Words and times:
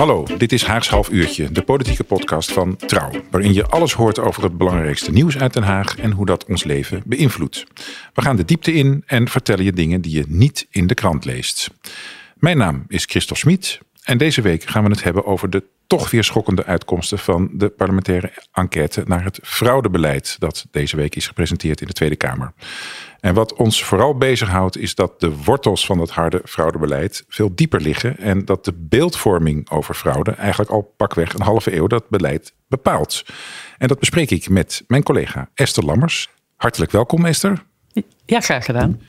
Hallo, 0.00 0.26
dit 0.38 0.52
is 0.52 0.64
Haags 0.64 0.88
Half 0.88 1.10
Uurtje, 1.10 1.52
de 1.52 1.62
politieke 1.62 2.04
podcast 2.04 2.52
van 2.52 2.76
Trouw, 2.76 3.10
waarin 3.30 3.54
je 3.54 3.66
alles 3.66 3.92
hoort 3.92 4.18
over 4.18 4.42
het 4.42 4.58
belangrijkste 4.58 5.10
nieuws 5.10 5.38
uit 5.38 5.52
Den 5.52 5.62
Haag 5.62 5.96
en 5.96 6.10
hoe 6.10 6.26
dat 6.26 6.44
ons 6.44 6.64
leven 6.64 7.02
beïnvloedt. 7.06 7.64
We 8.14 8.22
gaan 8.22 8.36
de 8.36 8.44
diepte 8.44 8.72
in 8.72 9.02
en 9.06 9.28
vertellen 9.28 9.64
je 9.64 9.72
dingen 9.72 10.00
die 10.00 10.12
je 10.12 10.24
niet 10.28 10.66
in 10.70 10.86
de 10.86 10.94
krant 10.94 11.24
leest. 11.24 11.70
Mijn 12.36 12.56
naam 12.56 12.84
is 12.88 13.04
Christophe 13.04 13.40
Smit 13.40 13.80
en 14.04 14.18
deze 14.18 14.42
week 14.42 14.64
gaan 14.64 14.84
we 14.84 14.90
het 14.90 15.02
hebben 15.02 15.24
over 15.24 15.50
de 15.50 15.64
toch 15.86 16.10
weer 16.10 16.24
schokkende 16.24 16.64
uitkomsten 16.64 17.18
van 17.18 17.50
de 17.52 17.68
parlementaire 17.68 18.32
enquête 18.52 19.02
naar 19.06 19.24
het 19.24 19.38
fraudebeleid 19.42 20.36
dat 20.38 20.66
deze 20.70 20.96
week 20.96 21.16
is 21.16 21.26
gepresenteerd 21.26 21.80
in 21.80 21.86
de 21.86 21.92
Tweede 21.92 22.16
Kamer. 22.16 22.52
En 23.20 23.34
wat 23.34 23.54
ons 23.54 23.84
vooral 23.84 24.16
bezighoudt 24.16 24.76
is 24.76 24.94
dat 24.94 25.20
de 25.20 25.36
wortels 25.36 25.86
van 25.86 25.98
dat 25.98 26.10
harde 26.10 26.40
fraudebeleid 26.44 27.24
veel 27.28 27.54
dieper 27.54 27.80
liggen 27.80 28.18
en 28.18 28.44
dat 28.44 28.64
de 28.64 28.72
beeldvorming 28.76 29.70
over 29.70 29.94
fraude 29.94 30.30
eigenlijk 30.30 30.70
al 30.70 30.94
pakweg 30.96 31.34
een 31.34 31.42
halve 31.42 31.76
eeuw 31.76 31.86
dat 31.86 32.08
beleid 32.08 32.52
bepaalt. 32.68 33.24
En 33.78 33.88
dat 33.88 33.98
bespreek 33.98 34.30
ik 34.30 34.48
met 34.48 34.84
mijn 34.86 35.02
collega 35.02 35.50
Esther 35.54 35.84
Lammers. 35.84 36.28
Hartelijk 36.56 36.90
welkom 36.90 37.26
Esther. 37.26 37.64
Ja, 38.26 38.40
graag 38.40 38.64
gedaan. 38.64 39.00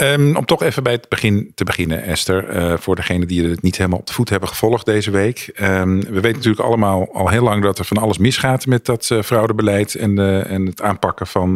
Um, 0.00 0.36
om 0.36 0.44
toch 0.44 0.62
even 0.62 0.82
bij 0.82 0.92
het 0.92 1.08
begin 1.08 1.52
te 1.54 1.64
beginnen, 1.64 2.02
Esther. 2.02 2.56
Uh, 2.56 2.76
voor 2.76 2.96
degenen 2.96 3.28
die 3.28 3.48
het 3.48 3.62
niet 3.62 3.76
helemaal 3.76 3.98
op 3.98 4.06
de 4.06 4.12
voet 4.12 4.28
hebben 4.28 4.48
gevolgd 4.48 4.86
deze 4.86 5.10
week. 5.10 5.50
Um, 5.60 6.00
we 6.00 6.20
weten 6.20 6.32
natuurlijk 6.32 6.60
allemaal 6.62 7.08
al 7.12 7.28
heel 7.28 7.42
lang 7.42 7.62
dat 7.62 7.78
er 7.78 7.84
van 7.84 7.96
alles 7.96 8.18
misgaat 8.18 8.66
met 8.66 8.86
dat 8.86 9.08
uh, 9.12 9.22
fraudebeleid 9.22 9.94
en, 9.94 10.18
uh, 10.18 10.50
en 10.50 10.66
het 10.66 10.82
aanpakken 10.82 11.26
van 11.26 11.46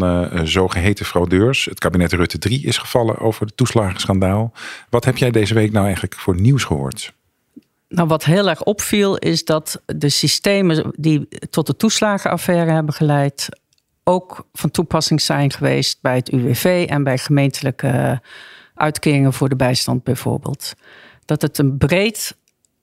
zogeheten 0.45 1.07
fraudeurs. 1.07 1.65
Het 1.65 1.79
kabinet 1.79 2.13
Rutte 2.13 2.39
3 2.39 2.65
is 2.65 2.79
gevallen 2.79 3.19
over 3.19 3.47
het 3.47 3.57
toeslagenschandaal. 3.57 4.53
Wat 4.91 5.05
heb 5.05 5.17
jij 5.17 5.31
deze 5.31 5.55
week 5.55 5.73
nou 5.73 5.85
eigenlijk 5.85 6.15
voor 6.15 6.41
nieuws 6.41 6.65
gehoord? 6.65 7.13
Nou, 7.89 8.09
wat 8.09 8.25
heel 8.25 8.49
erg 8.49 8.63
opviel 8.63 9.17
is 9.17 9.45
dat 9.45 9.83
de 9.87 10.09
systemen 10.09 10.93
die 10.97 11.29
tot 11.51 11.67
de 11.67 11.77
toeslagenaffaire 11.77 12.71
hebben 12.71 12.95
geleid, 12.95 13.49
ook 14.05 14.47
van 14.53 14.71
toepassing 14.71 15.21
zijn 15.21 15.53
geweest 15.53 15.99
bij 16.01 16.15
het 16.17 16.31
UWV 16.31 16.87
en 16.89 17.05
bij 17.05 17.19
gemeentelijke 17.19 18.21
uitkeringen 18.75 19.33
voor 19.33 19.49
de 19.49 19.57
bijstand 19.57 20.05
bijvoorbeeld. 20.05 20.75
Dat 21.25 21.43
het 21.43 21.59
een 21.59 21.79
breed, 21.79 22.37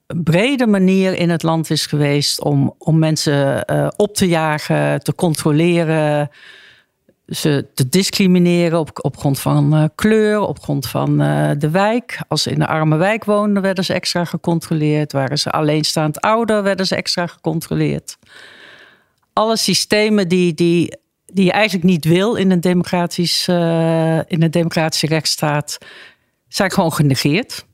brede 0.08 0.68
manier 0.68 1.14
in 1.14 1.30
het 1.30 1.44
land 1.44 1.70
is 1.70 1.86
geweest 1.86 2.42
om, 2.42 2.76
om 2.78 3.00
mensen 3.00 3.64
uh, 3.72 3.88
op 3.96 4.16
te 4.16 4.28
jagen, 4.28 5.04
te 5.04 5.16
controleren, 5.16 6.30
ze 7.28 7.66
te 7.74 7.90
discrimineren 7.90 8.80
op, 8.80 8.90
op 9.02 9.18
grond 9.18 9.40
van 9.40 9.76
uh, 9.76 9.84
kleur, 9.96 10.40
op 10.40 10.60
grond 10.60 10.88
van 10.88 11.22
uh, 11.22 11.52
de 11.58 11.70
wijk. 11.70 12.20
Als 12.28 12.42
ze 12.42 12.52
in 12.52 12.62
een 12.62 12.68
arme 12.68 12.98
wijk 12.98 13.24
woonden, 13.24 13.62
werden 13.62 13.86
ze 13.86 13.94
extra 13.94 14.26
gecontroleerd. 14.26 15.12
Waren 15.12 15.40
ze 15.40 15.52
alleenstaand 15.52 16.22
ouder, 16.22 16.64
werden 16.64 16.86
ze 16.86 16.96
extra 16.96 17.28
gecontroleerd. 17.28 18.18
Alle 19.34 19.58
systemen 19.58 20.28
die, 20.28 20.54
die 20.54 20.98
die 21.34 21.46
je 21.46 21.52
eigenlijk 21.52 21.86
niet 21.86 22.06
wil 22.06 22.36
in 22.36 22.52
een, 22.52 22.62
democratisch, 22.62 23.48
uh, 23.50 24.18
in 24.28 24.44
een 24.44 24.52
democratische 24.52 25.08
rechtsstaat, 25.08 25.78
zijn 26.48 26.72
gewoon 26.72 26.94
genegeerd. 26.94 27.68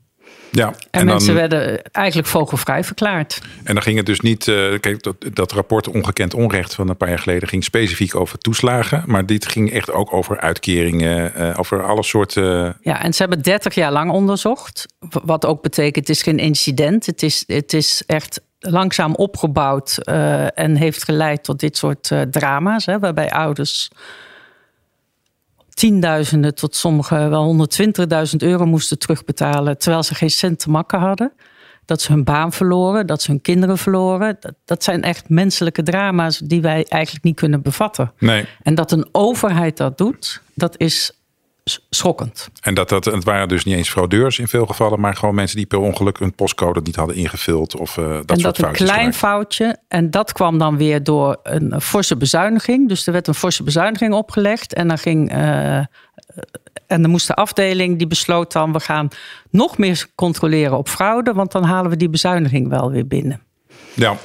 Ja, 0.50 0.66
en, 0.66 0.76
en 0.90 1.06
mensen 1.06 1.34
werden 1.34 1.82
eigenlijk 1.92 2.28
vogelvrij 2.28 2.84
verklaard. 2.84 3.40
En 3.64 3.74
dan 3.74 3.82
ging 3.82 3.96
het 3.96 4.06
dus 4.06 4.20
niet. 4.20 4.46
Uh, 4.46 4.78
kijk, 4.80 5.02
dat, 5.02 5.16
dat 5.32 5.52
rapport 5.52 5.88
Ongekend 5.88 6.34
Onrecht 6.34 6.74
van 6.74 6.88
een 6.88 6.96
paar 6.96 7.08
jaar 7.08 7.18
geleden 7.18 7.48
ging 7.48 7.64
specifiek 7.64 8.14
over 8.14 8.38
toeslagen. 8.38 9.02
Maar 9.06 9.26
dit 9.26 9.46
ging 9.46 9.72
echt 9.72 9.92
ook 9.92 10.12
over 10.12 10.40
uitkeringen, 10.40 11.32
uh, 11.36 11.58
over 11.58 11.82
alle 11.82 12.02
soorten. 12.02 12.76
Ja, 12.80 13.02
en 13.02 13.12
ze 13.12 13.22
hebben 13.22 13.42
30 13.42 13.74
jaar 13.74 13.92
lang 13.92 14.10
onderzocht. 14.10 14.86
Wat 15.24 15.46
ook 15.46 15.62
betekent, 15.62 16.08
het 16.08 16.16
is 16.16 16.22
geen 16.22 16.38
incident. 16.38 17.06
Het 17.06 17.22
is, 17.22 17.44
het 17.46 17.72
is 17.72 18.02
echt 18.06 18.40
langzaam 18.58 19.14
opgebouwd 19.14 19.98
uh, 20.04 20.58
en 20.58 20.76
heeft 20.76 21.04
geleid 21.04 21.44
tot 21.44 21.60
dit 21.60 21.76
soort 21.76 22.10
uh, 22.10 22.20
drama's, 22.20 22.86
hè, 22.86 22.98
waarbij 22.98 23.30
ouders 23.30 23.90
tienduizenden 25.76 26.54
tot 26.54 26.76
sommige 26.76 27.28
wel 27.28 27.68
120.000 28.30 28.36
euro 28.36 28.66
moesten 28.66 28.98
terugbetalen, 28.98 29.78
terwijl 29.78 30.02
ze 30.02 30.14
geen 30.14 30.30
cent 30.30 30.58
te 30.58 30.70
makken 30.70 30.98
hadden. 30.98 31.32
Dat 31.84 32.00
ze 32.02 32.12
hun 32.12 32.24
baan 32.24 32.52
verloren, 32.52 33.06
dat 33.06 33.22
ze 33.22 33.30
hun 33.30 33.40
kinderen 33.40 33.78
verloren. 33.78 34.36
Dat, 34.40 34.54
dat 34.64 34.84
zijn 34.84 35.02
echt 35.02 35.28
menselijke 35.28 35.82
drama's 35.82 36.38
die 36.38 36.62
wij 36.62 36.84
eigenlijk 36.88 37.24
niet 37.24 37.36
kunnen 37.36 37.62
bevatten. 37.62 38.12
Nee. 38.18 38.46
En 38.62 38.74
dat 38.74 38.92
een 38.92 39.08
overheid 39.12 39.76
dat 39.76 39.98
doet, 39.98 40.42
dat 40.54 40.74
is 40.76 41.15
schokkend. 41.90 42.48
En 42.60 42.74
dat, 42.74 42.88
dat 42.88 43.04
het 43.04 43.24
waren 43.24 43.48
dus 43.48 43.64
niet 43.64 43.76
eens 43.76 43.90
fraudeurs 43.90 44.38
in 44.38 44.48
veel 44.48 44.66
gevallen, 44.66 45.00
maar 45.00 45.16
gewoon 45.16 45.34
mensen 45.34 45.56
die 45.56 45.66
per 45.66 45.78
ongeluk 45.78 46.20
een 46.20 46.34
postcode 46.34 46.80
niet 46.80 46.96
hadden 46.96 47.16
ingevuld 47.16 47.76
of 47.76 47.96
uh, 47.96 48.04
dat 48.04 48.30
en 48.30 48.40
soort 48.40 48.56
dat 48.56 48.66
een 48.66 48.72
klein 48.72 48.98
gemaakt. 48.98 49.16
foutje. 49.16 49.76
En 49.88 50.10
dat 50.10 50.32
kwam 50.32 50.58
dan 50.58 50.76
weer 50.76 51.02
door 51.02 51.36
een 51.42 51.80
forse 51.80 52.16
bezuiniging. 52.16 52.88
Dus 52.88 53.06
er 53.06 53.12
werd 53.12 53.26
een 53.26 53.34
forse 53.34 53.62
bezuiniging 53.62 54.14
opgelegd 54.14 54.74
en 54.74 54.88
dan 54.88 54.98
ging. 54.98 55.32
Uh, 55.32 55.76
en 56.86 57.02
dan 57.02 57.10
moest 57.10 57.26
de 57.26 57.34
afdeling 57.34 57.98
die 57.98 58.06
besloot 58.06 58.52
dan: 58.52 58.72
we 58.72 58.80
gaan 58.80 59.08
nog 59.50 59.78
meer 59.78 60.06
controleren 60.14 60.76
op 60.76 60.88
fraude, 60.88 61.32
want 61.32 61.52
dan 61.52 61.64
halen 61.64 61.90
we 61.90 61.96
die 61.96 62.10
bezuiniging 62.10 62.68
wel 62.68 62.90
weer 62.90 63.06
binnen. 63.06 63.40
Ja, 63.94 64.16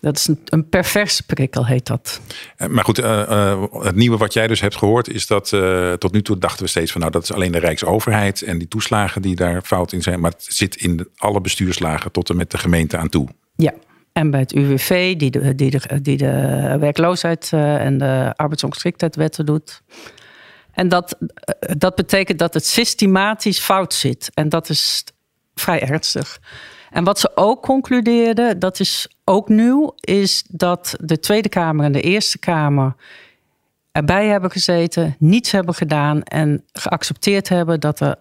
dat 0.00 0.16
is 0.16 0.26
een, 0.26 0.40
een 0.44 0.68
perverse 0.68 1.22
prikkel, 1.22 1.66
heet 1.66 1.86
dat. 1.86 2.20
Maar 2.68 2.84
goed, 2.84 2.98
uh, 2.98 3.04
uh, 3.04 3.62
het 3.72 3.94
nieuwe 3.94 4.16
wat 4.16 4.32
jij 4.32 4.46
dus 4.46 4.60
hebt 4.60 4.76
gehoord 4.76 5.08
is 5.08 5.26
dat 5.26 5.52
uh, 5.52 5.92
tot 5.92 6.12
nu 6.12 6.22
toe 6.22 6.38
dachten 6.38 6.64
we 6.64 6.70
steeds 6.70 6.92
van 6.92 7.00
nou 7.00 7.12
dat 7.12 7.22
is 7.22 7.32
alleen 7.32 7.52
de 7.52 7.58
Rijksoverheid 7.58 8.42
en 8.42 8.58
die 8.58 8.68
toeslagen 8.68 9.22
die 9.22 9.36
daar 9.36 9.62
fout 9.62 9.92
in 9.92 10.02
zijn. 10.02 10.20
Maar 10.20 10.30
het 10.30 10.46
zit 10.48 10.76
in 10.76 11.08
alle 11.16 11.40
bestuurslagen 11.40 12.12
tot 12.12 12.30
en 12.30 12.36
met 12.36 12.50
de 12.50 12.58
gemeente 12.58 12.96
aan 12.96 13.08
toe. 13.08 13.28
Ja, 13.56 13.72
en 14.12 14.30
bij 14.30 14.40
het 14.40 14.52
UWV 14.52 15.16
die 15.16 15.30
de, 15.30 15.54
die 15.54 15.70
de, 15.70 16.00
die 16.02 16.16
de 16.16 16.76
werkloosheid 16.80 17.48
en 17.52 17.98
de 17.98 18.32
arbeidsongeschiktheidswetten 18.36 19.46
doet. 19.46 19.82
En 20.72 20.88
dat, 20.88 21.18
dat 21.76 21.94
betekent 21.94 22.38
dat 22.38 22.54
het 22.54 22.66
systematisch 22.66 23.58
fout 23.58 23.94
zit. 23.94 24.30
En 24.34 24.48
dat 24.48 24.68
is 24.68 25.04
vrij 25.54 25.82
ernstig. 25.82 26.40
En 26.90 27.04
wat 27.04 27.18
ze 27.18 27.30
ook 27.34 27.62
concludeerden, 27.62 28.58
dat 28.58 28.80
is 28.80 29.08
ook 29.24 29.48
nieuw, 29.48 29.94
is 30.00 30.44
dat 30.48 30.94
de 31.00 31.18
Tweede 31.18 31.48
Kamer 31.48 31.84
en 31.84 31.92
de 31.92 32.00
Eerste 32.00 32.38
Kamer 32.38 32.94
erbij 33.92 34.26
hebben 34.26 34.50
gezeten, 34.50 35.16
niets 35.18 35.50
hebben 35.50 35.74
gedaan 35.74 36.22
en 36.22 36.64
geaccepteerd 36.72 37.48
hebben 37.48 37.80
dat 37.80 38.00
er 38.00 38.16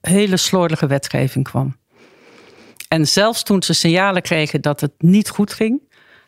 hele 0.00 0.36
slordige 0.36 0.86
wetgeving 0.86 1.44
kwam. 1.44 1.76
En 2.88 3.06
zelfs 3.06 3.42
toen 3.42 3.62
ze 3.62 3.72
signalen 3.72 4.22
kregen 4.22 4.60
dat 4.60 4.80
het 4.80 4.92
niet 4.98 5.28
goed 5.28 5.52
ging, 5.52 5.80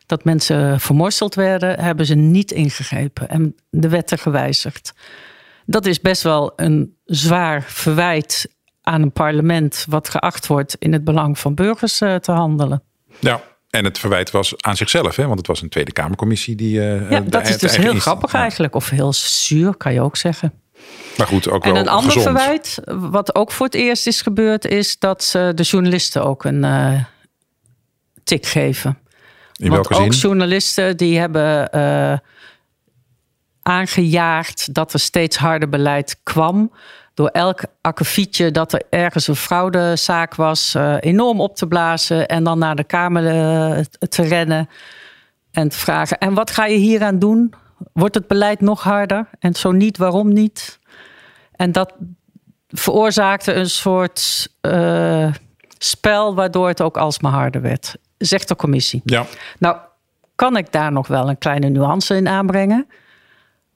dat 0.05 0.23
mensen 0.23 0.79
vermorseld 0.79 1.35
werden, 1.35 1.79
hebben 1.79 2.05
ze 2.05 2.15
niet 2.15 2.51
ingegrepen 2.51 3.29
en 3.29 3.55
de 3.69 3.89
wetten 3.89 4.17
gewijzigd. 4.17 4.93
Dat 5.65 5.85
is 5.85 6.01
best 6.01 6.21
wel 6.21 6.53
een 6.55 6.95
zwaar 7.05 7.63
verwijt 7.63 8.55
aan 8.81 9.01
een 9.01 9.11
parlement 9.11 9.85
wat 9.89 10.09
geacht 10.09 10.47
wordt 10.47 10.75
in 10.79 10.93
het 10.93 11.03
belang 11.03 11.39
van 11.39 11.55
burgers 11.55 12.01
uh, 12.01 12.15
te 12.15 12.31
handelen. 12.31 12.83
Ja, 13.19 13.41
en 13.69 13.85
het 13.85 13.97
verwijt 13.97 14.31
was 14.31 14.53
aan 14.57 14.75
zichzelf, 14.75 15.15
hè? 15.15 15.25
want 15.25 15.37
het 15.37 15.47
was 15.47 15.61
een 15.61 15.69
Tweede 15.69 15.91
Kamercommissie 15.91 16.55
die. 16.55 16.79
Uh, 16.79 17.11
ja, 17.11 17.19
dat 17.19 17.47
is 17.47 17.57
dus 17.57 17.77
heel 17.77 17.93
grappig 17.93 18.33
eigenlijk, 18.33 18.75
of 18.75 18.89
heel 18.89 19.13
zuur 19.13 19.75
kan 19.75 19.93
je 19.93 20.01
ook 20.01 20.17
zeggen. 20.17 20.53
Maar 21.17 21.27
goed, 21.27 21.49
ook 21.49 21.63
en 21.63 21.71
wel 21.71 21.81
een 21.81 21.87
ander 21.87 22.11
gezond. 22.11 22.37
verwijt, 22.37 22.79
wat 22.85 23.35
ook 23.35 23.51
voor 23.51 23.65
het 23.65 23.75
eerst 23.75 24.07
is 24.07 24.21
gebeurd, 24.21 24.65
is 24.65 24.99
dat 24.99 25.23
ze 25.23 25.51
de 25.55 25.63
journalisten 25.63 26.23
ook 26.23 26.43
een 26.43 26.63
uh, 26.63 27.03
tik 28.23 28.45
geven. 28.45 28.97
In 29.57 29.69
Want 29.69 29.87
welke 29.87 30.03
ook 30.03 30.13
zin? 30.13 30.21
journalisten 30.21 30.97
die 30.97 31.19
hebben 31.19 31.69
uh, 31.75 32.17
aangejaagd 33.61 34.73
dat 34.73 34.93
er 34.93 34.99
steeds 34.99 35.37
harder 35.37 35.69
beleid 35.69 36.19
kwam 36.23 36.71
door 37.21 37.29
elk 37.29 37.63
akkefietje 37.81 38.51
dat 38.51 38.73
er 38.73 38.81
ergens 38.89 39.27
een 39.27 39.35
fraudezaak 39.35 40.35
was, 40.35 40.75
uh, 40.75 40.95
enorm 40.99 41.41
op 41.41 41.55
te 41.55 41.67
blazen 41.67 42.27
en 42.27 42.43
dan 42.43 42.59
naar 42.59 42.75
de 42.75 42.83
Kamer 42.83 43.23
uh, 43.23 43.83
te 44.09 44.21
rennen 44.21 44.69
en 45.51 45.69
te 45.69 45.77
vragen: 45.77 46.17
en 46.17 46.33
wat 46.33 46.51
ga 46.51 46.65
je 46.65 46.77
hier 46.77 47.03
aan 47.03 47.19
doen? 47.19 47.53
Wordt 47.93 48.15
het 48.15 48.27
beleid 48.27 48.61
nog 48.61 48.83
harder? 48.83 49.27
En 49.39 49.53
zo 49.53 49.71
niet, 49.71 49.97
waarom 49.97 50.33
niet? 50.33 50.79
En 51.51 51.71
dat, 51.71 51.93
veroorzaakte 52.67 53.53
een 53.53 53.69
soort 53.69 54.47
uh, 54.61 55.33
spel 55.77 56.35
waardoor 56.35 56.67
het 56.67 56.81
ook 56.81 56.97
alsmaar 56.97 57.31
harder 57.31 57.61
werd. 57.61 57.95
Zegt 58.17 58.47
de 58.47 58.55
commissie. 58.55 59.01
Ja. 59.05 59.25
Nou, 59.59 59.77
kan 60.35 60.57
ik 60.57 60.71
daar 60.71 60.91
nog 60.91 61.07
wel 61.07 61.29
een 61.29 61.37
kleine 61.37 61.69
nuance 61.69 62.15
in 62.15 62.27
aanbrengen? 62.27 62.87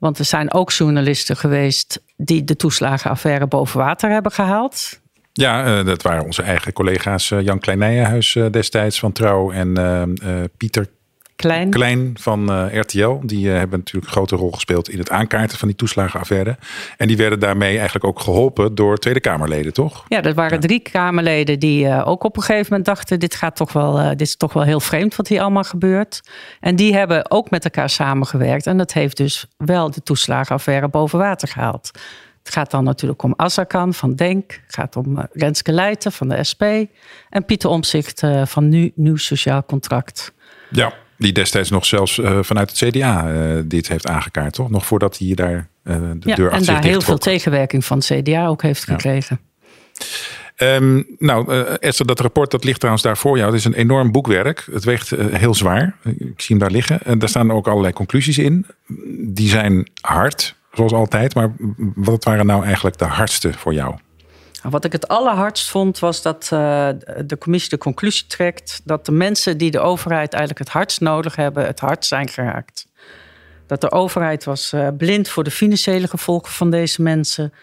Want 0.05 0.19
er 0.19 0.25
zijn 0.25 0.53
ook 0.53 0.71
journalisten 0.71 1.37
geweest 1.37 2.03
die 2.17 2.43
de 2.43 2.55
toeslagenaffaire 2.55 3.47
boven 3.47 3.79
water 3.79 4.09
hebben 4.09 4.31
gehaald. 4.31 4.99
Ja, 5.33 5.79
uh, 5.79 5.85
dat 5.85 6.01
waren 6.01 6.25
onze 6.25 6.41
eigen 6.41 6.73
collega's 6.73 7.31
uh, 7.31 7.41
Jan 7.41 7.59
Kleinijenhuis 7.59 8.35
uh, 8.35 8.45
destijds 8.51 8.99
van 8.99 9.11
Trouw 9.11 9.51
en 9.51 10.49
Pieter 10.57 10.87
Klein. 11.35 11.69
Klein 11.69 12.15
van 12.19 12.51
uh, 12.51 12.79
RTL. 12.79 13.19
Die 13.21 13.47
uh, 13.47 13.57
hebben 13.57 13.79
natuurlijk 13.79 14.05
een 14.05 14.11
grote 14.11 14.35
rol 14.35 14.51
gespeeld 14.51 14.89
in 14.89 14.97
het 14.97 15.09
aankaarten 15.09 15.57
van 15.57 15.67
die 15.67 15.77
toeslagenaffaire. 15.77 16.57
En 16.97 17.07
die 17.07 17.17
werden 17.17 17.39
daarmee 17.39 17.73
eigenlijk 17.75 18.05
ook 18.05 18.19
geholpen 18.19 18.75
door 18.75 18.97
Tweede 18.97 19.19
Kamerleden, 19.19 19.73
toch? 19.73 20.05
Ja, 20.07 20.23
er 20.23 20.33
waren 20.33 20.59
drie 20.59 20.79
Kamerleden 20.79 21.59
die 21.59 21.85
uh, 21.85 22.07
ook 22.07 22.23
op 22.23 22.37
een 22.37 22.43
gegeven 22.43 22.67
moment 22.69 22.85
dachten: 22.85 23.19
dit, 23.19 23.35
gaat 23.35 23.55
toch 23.55 23.73
wel, 23.73 24.09
dit 24.09 24.21
is 24.21 24.35
toch 24.35 24.53
wel 24.53 24.63
heel 24.63 24.79
vreemd 24.79 25.15
wat 25.15 25.27
hier 25.27 25.41
allemaal 25.41 25.63
gebeurt. 25.63 26.21
En 26.59 26.75
die 26.75 26.95
hebben 26.95 27.31
ook 27.31 27.49
met 27.49 27.63
elkaar 27.63 27.89
samengewerkt. 27.89 28.67
En 28.67 28.77
dat 28.77 28.93
heeft 28.93 29.17
dus 29.17 29.47
wel 29.57 29.91
de 29.91 30.03
toeslagenaffaire 30.03 30.87
boven 30.87 31.19
water 31.19 31.47
gehaald. 31.47 31.91
Het 32.43 32.53
gaat 32.53 32.71
dan 32.71 32.83
natuurlijk 32.83 33.23
om 33.23 33.33
Azarkan 33.35 33.93
van 33.93 34.15
Denk. 34.15 34.51
Het 34.65 34.75
gaat 34.75 34.95
om 34.95 35.27
Renske 35.31 35.71
Leijten 35.71 36.11
van 36.11 36.29
de 36.29 36.43
SP. 36.49 36.63
En 37.29 37.45
Pieter 37.45 37.69
Omzicht 37.69 38.21
van 38.43 38.69
Nu 38.69 38.91
Nieuw 38.95 39.17
Sociaal 39.17 39.65
Contract. 39.65 40.33
Ja, 40.69 40.93
die 41.17 41.31
destijds 41.31 41.69
nog 41.69 41.85
zelfs 41.85 42.17
uh, 42.17 42.39
vanuit 42.41 42.69
het 42.69 42.89
CDA 42.89 43.33
uh, 43.33 43.61
dit 43.65 43.87
heeft 43.87 44.07
aangekaart, 44.07 44.53
toch? 44.53 44.69
Nog 44.69 44.85
voordat 44.85 45.17
hij 45.17 45.33
daar 45.33 45.67
uh, 45.83 45.95
de 45.95 46.29
ja, 46.29 46.35
deur 46.35 46.51
achter 46.51 46.67
En 46.67 46.73
daar 46.73 46.83
heel 46.83 47.01
veel 47.01 47.17
tegenwerking 47.17 47.85
van 47.85 47.97
het 47.97 48.05
CDA 48.05 48.47
ook 48.47 48.61
heeft 48.61 48.83
gekregen. 48.83 49.39
Ja. 49.39 50.75
Um, 50.75 51.05
nou, 51.17 51.65
Esther, 51.79 52.05
dat 52.05 52.19
rapport 52.19 52.51
dat 52.51 52.63
ligt 52.63 52.77
trouwens 52.77 53.03
daar 53.03 53.17
voor 53.17 53.37
jou. 53.37 53.49
Het 53.49 53.59
is 53.59 53.65
een 53.65 53.73
enorm 53.73 54.11
boekwerk. 54.11 54.67
Het 54.71 54.83
weegt 54.83 55.09
heel 55.09 55.53
zwaar. 55.53 55.95
Ik 56.03 56.41
zie 56.41 56.55
hem 56.55 56.59
daar 56.59 56.71
liggen. 56.71 56.99
En 57.03 57.19
daar 57.19 57.29
staan 57.29 57.51
ook 57.51 57.67
allerlei 57.67 57.93
conclusies 57.93 58.37
in. 58.37 58.65
Die 59.17 59.49
zijn 59.49 59.89
hard, 60.01 60.55
zoals 60.71 60.93
altijd. 60.93 61.35
Maar 61.35 61.51
wat 61.95 62.23
waren 62.23 62.45
nou 62.45 62.63
eigenlijk 62.63 62.97
de 62.97 63.05
hardste 63.05 63.53
voor 63.53 63.73
jou? 63.73 63.95
Wat 64.69 64.85
ik 64.85 64.91
het 64.91 65.07
allerhardst 65.07 65.69
vond, 65.69 65.99
was 65.99 66.21
dat 66.21 66.49
uh, 66.53 66.89
de 67.25 67.37
commissie 67.39 67.69
de 67.69 67.77
conclusie 67.77 68.27
trekt 68.27 68.81
dat 68.83 69.05
de 69.05 69.11
mensen 69.11 69.57
die 69.57 69.71
de 69.71 69.79
overheid 69.79 70.33
eigenlijk 70.33 70.63
het 70.65 70.73
hardst 70.73 71.01
nodig 71.01 71.35
hebben, 71.35 71.65
het 71.65 71.79
hardst 71.79 72.09
zijn 72.09 72.27
geraakt. 72.27 72.87
Dat 73.67 73.81
de 73.81 73.91
overheid 73.91 74.43
was 74.43 74.73
uh, 74.73 74.87
blind 74.97 75.29
voor 75.29 75.43
de 75.43 75.51
financiële 75.51 76.07
gevolgen 76.07 76.51
van 76.51 76.69
deze 76.69 77.01
mensen. 77.01 77.53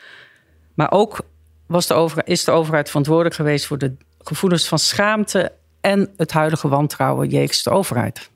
Maar 0.75 0.90
ook 0.90 1.20
was 1.66 1.87
de 1.87 1.94
over, 1.94 2.26
is 2.26 2.44
de 2.44 2.50
overheid 2.50 2.88
verantwoordelijk 2.88 3.34
geweest 3.34 3.66
voor 3.66 3.78
de 3.78 3.94
gevoelens 4.19 4.69
van 4.69 4.78
schaamte 4.78 5.52
en 5.81 6.12
het 6.16 6.32
huidige 6.32 6.69
wantrouwen 6.69 7.28
jegens 7.28 7.62
de 7.62 7.70
overheid. 7.70 8.31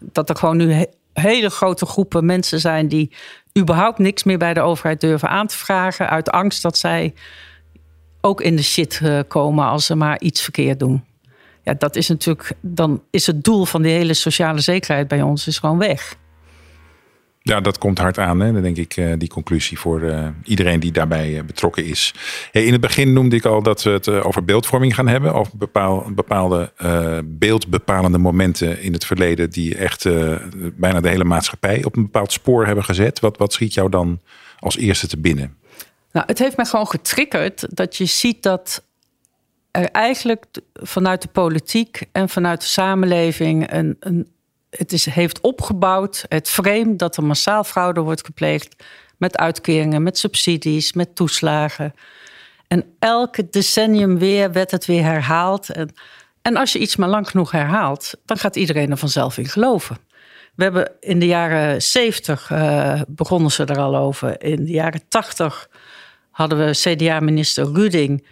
Dat 0.00 0.28
er 0.28 0.36
gewoon 0.36 0.56
nu 0.56 0.72
he 0.72 0.84
hele 1.12 1.50
grote 1.50 1.86
groepen 1.86 2.26
mensen 2.26 2.60
zijn 2.60 2.88
die 2.88 3.12
überhaupt 3.58 3.98
niks 3.98 4.22
meer 4.22 4.38
bij 4.38 4.54
de 4.54 4.60
overheid 4.60 5.00
durven 5.00 5.28
aan 5.28 5.46
te 5.46 5.56
vragen 5.56 6.08
uit 6.08 6.30
angst 6.30 6.62
dat 6.62 6.78
zij 6.78 7.14
ook 8.24 8.40
in 8.40 8.56
de 8.56 8.62
shit 8.62 9.00
eh, 9.02 9.20
komen 9.28 9.64
als 9.64 9.86
ze 9.86 9.94
maar 9.94 10.20
iets 10.20 10.42
verkeerd 10.42 10.78
doen. 10.78 11.04
Ja, 11.64 11.74
dat 11.74 11.96
is 11.96 12.08
natuurlijk, 12.08 12.52
dan 12.60 13.02
is 13.10 13.26
het 13.26 13.44
doel 13.44 13.64
van 13.64 13.82
die 13.82 13.92
hele 13.92 14.14
sociale 14.14 14.60
zekerheid 14.60 15.08
bij 15.08 15.22
ons 15.22 15.46
is 15.46 15.58
gewoon 15.58 15.78
weg. 15.78 16.16
Ja, 17.44 17.60
dat 17.60 17.78
komt 17.78 17.98
hard 17.98 18.18
aan, 18.18 18.40
hè? 18.40 18.52
Dan 18.52 18.62
denk 18.62 18.76
ik, 18.76 18.96
eh, 18.96 19.12
die 19.18 19.28
conclusie 19.28 19.78
voor 19.78 20.00
uh, 20.00 20.26
iedereen 20.44 20.80
die 20.80 20.92
daarbij 20.92 21.44
betrokken 21.44 21.84
is. 21.84 22.14
Hey, 22.50 22.64
in 22.64 22.72
het 22.72 22.80
begin 22.80 23.12
noemde 23.12 23.36
ik 23.36 23.44
al 23.44 23.62
dat 23.62 23.82
we 23.82 23.90
het 23.90 24.08
over 24.08 24.44
beeldvorming 24.44 24.94
gaan 24.94 25.08
hebben. 25.08 25.46
Bepaal, 25.52 26.06
bepaalde 26.14 26.72
beeldbepalende 27.24 28.18
momenten 28.18 28.82
in 28.82 28.92
het 28.92 29.04
verleden. 29.04 29.50
die 29.50 29.76
echt 29.76 30.04
bijna 30.76 31.00
de 31.00 31.08
hele 31.08 31.24
maatschappij 31.24 31.84
op 31.84 31.96
een 31.96 32.02
bepaald 32.02 32.32
spoor 32.32 32.66
hebben 32.66 32.84
gezet. 32.84 33.20
Wat, 33.20 33.38
wat 33.38 33.52
schiet 33.52 33.74
jou 33.74 33.90
dan 33.90 34.20
als 34.58 34.76
eerste 34.76 35.06
te 35.06 35.18
binnen? 35.18 35.56
Nou, 36.12 36.26
het 36.26 36.38
heeft 36.38 36.56
mij 36.56 36.66
gewoon 36.66 36.88
getriggerd 36.88 37.76
dat 37.76 37.96
je 37.96 38.04
ziet 38.04 38.42
dat 38.42 38.82
er 39.70 39.90
eigenlijk 39.90 40.44
vanuit 40.72 41.22
de 41.22 41.28
politiek 41.28 42.02
en 42.12 42.28
vanuit 42.28 42.60
de 42.60 42.66
samenleving 42.66 43.72
een, 43.72 43.96
een, 44.00 44.32
het 44.70 44.92
is, 44.92 45.04
heeft 45.04 45.40
opgebouwd, 45.40 46.24
het 46.28 46.48
frame 46.48 46.96
dat 46.96 47.16
er 47.16 47.24
massaal 47.24 47.64
fraude 47.64 48.00
wordt 48.00 48.24
gepleegd 48.24 48.84
met 49.16 49.36
uitkeringen, 49.36 50.02
met 50.02 50.18
subsidies, 50.18 50.92
met 50.92 51.14
toeslagen. 51.14 51.94
En 52.68 52.84
elke 52.98 53.48
decennium 53.50 54.18
weer 54.18 54.52
werd 54.52 54.70
het 54.70 54.86
weer 54.86 55.02
herhaald. 55.02 55.70
En, 55.70 55.94
en 56.42 56.56
als 56.56 56.72
je 56.72 56.78
iets 56.78 56.96
maar 56.96 57.08
lang 57.08 57.28
genoeg 57.30 57.50
herhaalt, 57.50 58.14
dan 58.24 58.36
gaat 58.36 58.56
iedereen 58.56 58.90
er 58.90 58.96
vanzelf 58.96 59.38
in 59.38 59.48
geloven. 59.48 59.96
We 60.54 60.62
hebben 60.62 60.92
in 61.00 61.18
de 61.18 61.26
jaren 61.26 61.82
70 61.82 62.50
uh, 62.50 63.00
begonnen 63.08 63.50
ze 63.50 63.64
er 63.64 63.78
al 63.78 63.96
over. 63.96 64.42
In 64.42 64.64
de 64.64 64.72
jaren 64.72 65.08
80 65.08 65.68
hadden 66.32 66.66
we 66.66 66.70
CDA-minister 66.70 67.72
Ruding, 67.72 68.26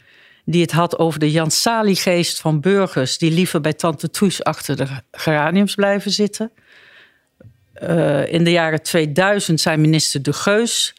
die 0.45 0.63
het 0.63 0.73
had 0.73 0.99
over 0.99 1.21
de 1.21 1.31
Jan 1.31 1.51
Sali-geest 1.51 2.41
van 2.41 2.61
burgers 2.61 3.19
die 3.19 3.31
liever 3.31 3.61
bij 3.61 3.73
Tante 3.73 4.11
Truus 4.11 4.45
achter 4.45 4.77
de 4.77 4.87
geraniums 5.13 5.75
blijven 5.75 6.11
zitten. 6.11 6.51
Uh, 7.83 8.33
in 8.33 8.45
de 8.45 8.51
jaren 8.51 8.83
2000 8.83 9.61
zei 9.61 9.77
minister 9.77 10.23
De 10.23 10.33
Geus 10.33 10.95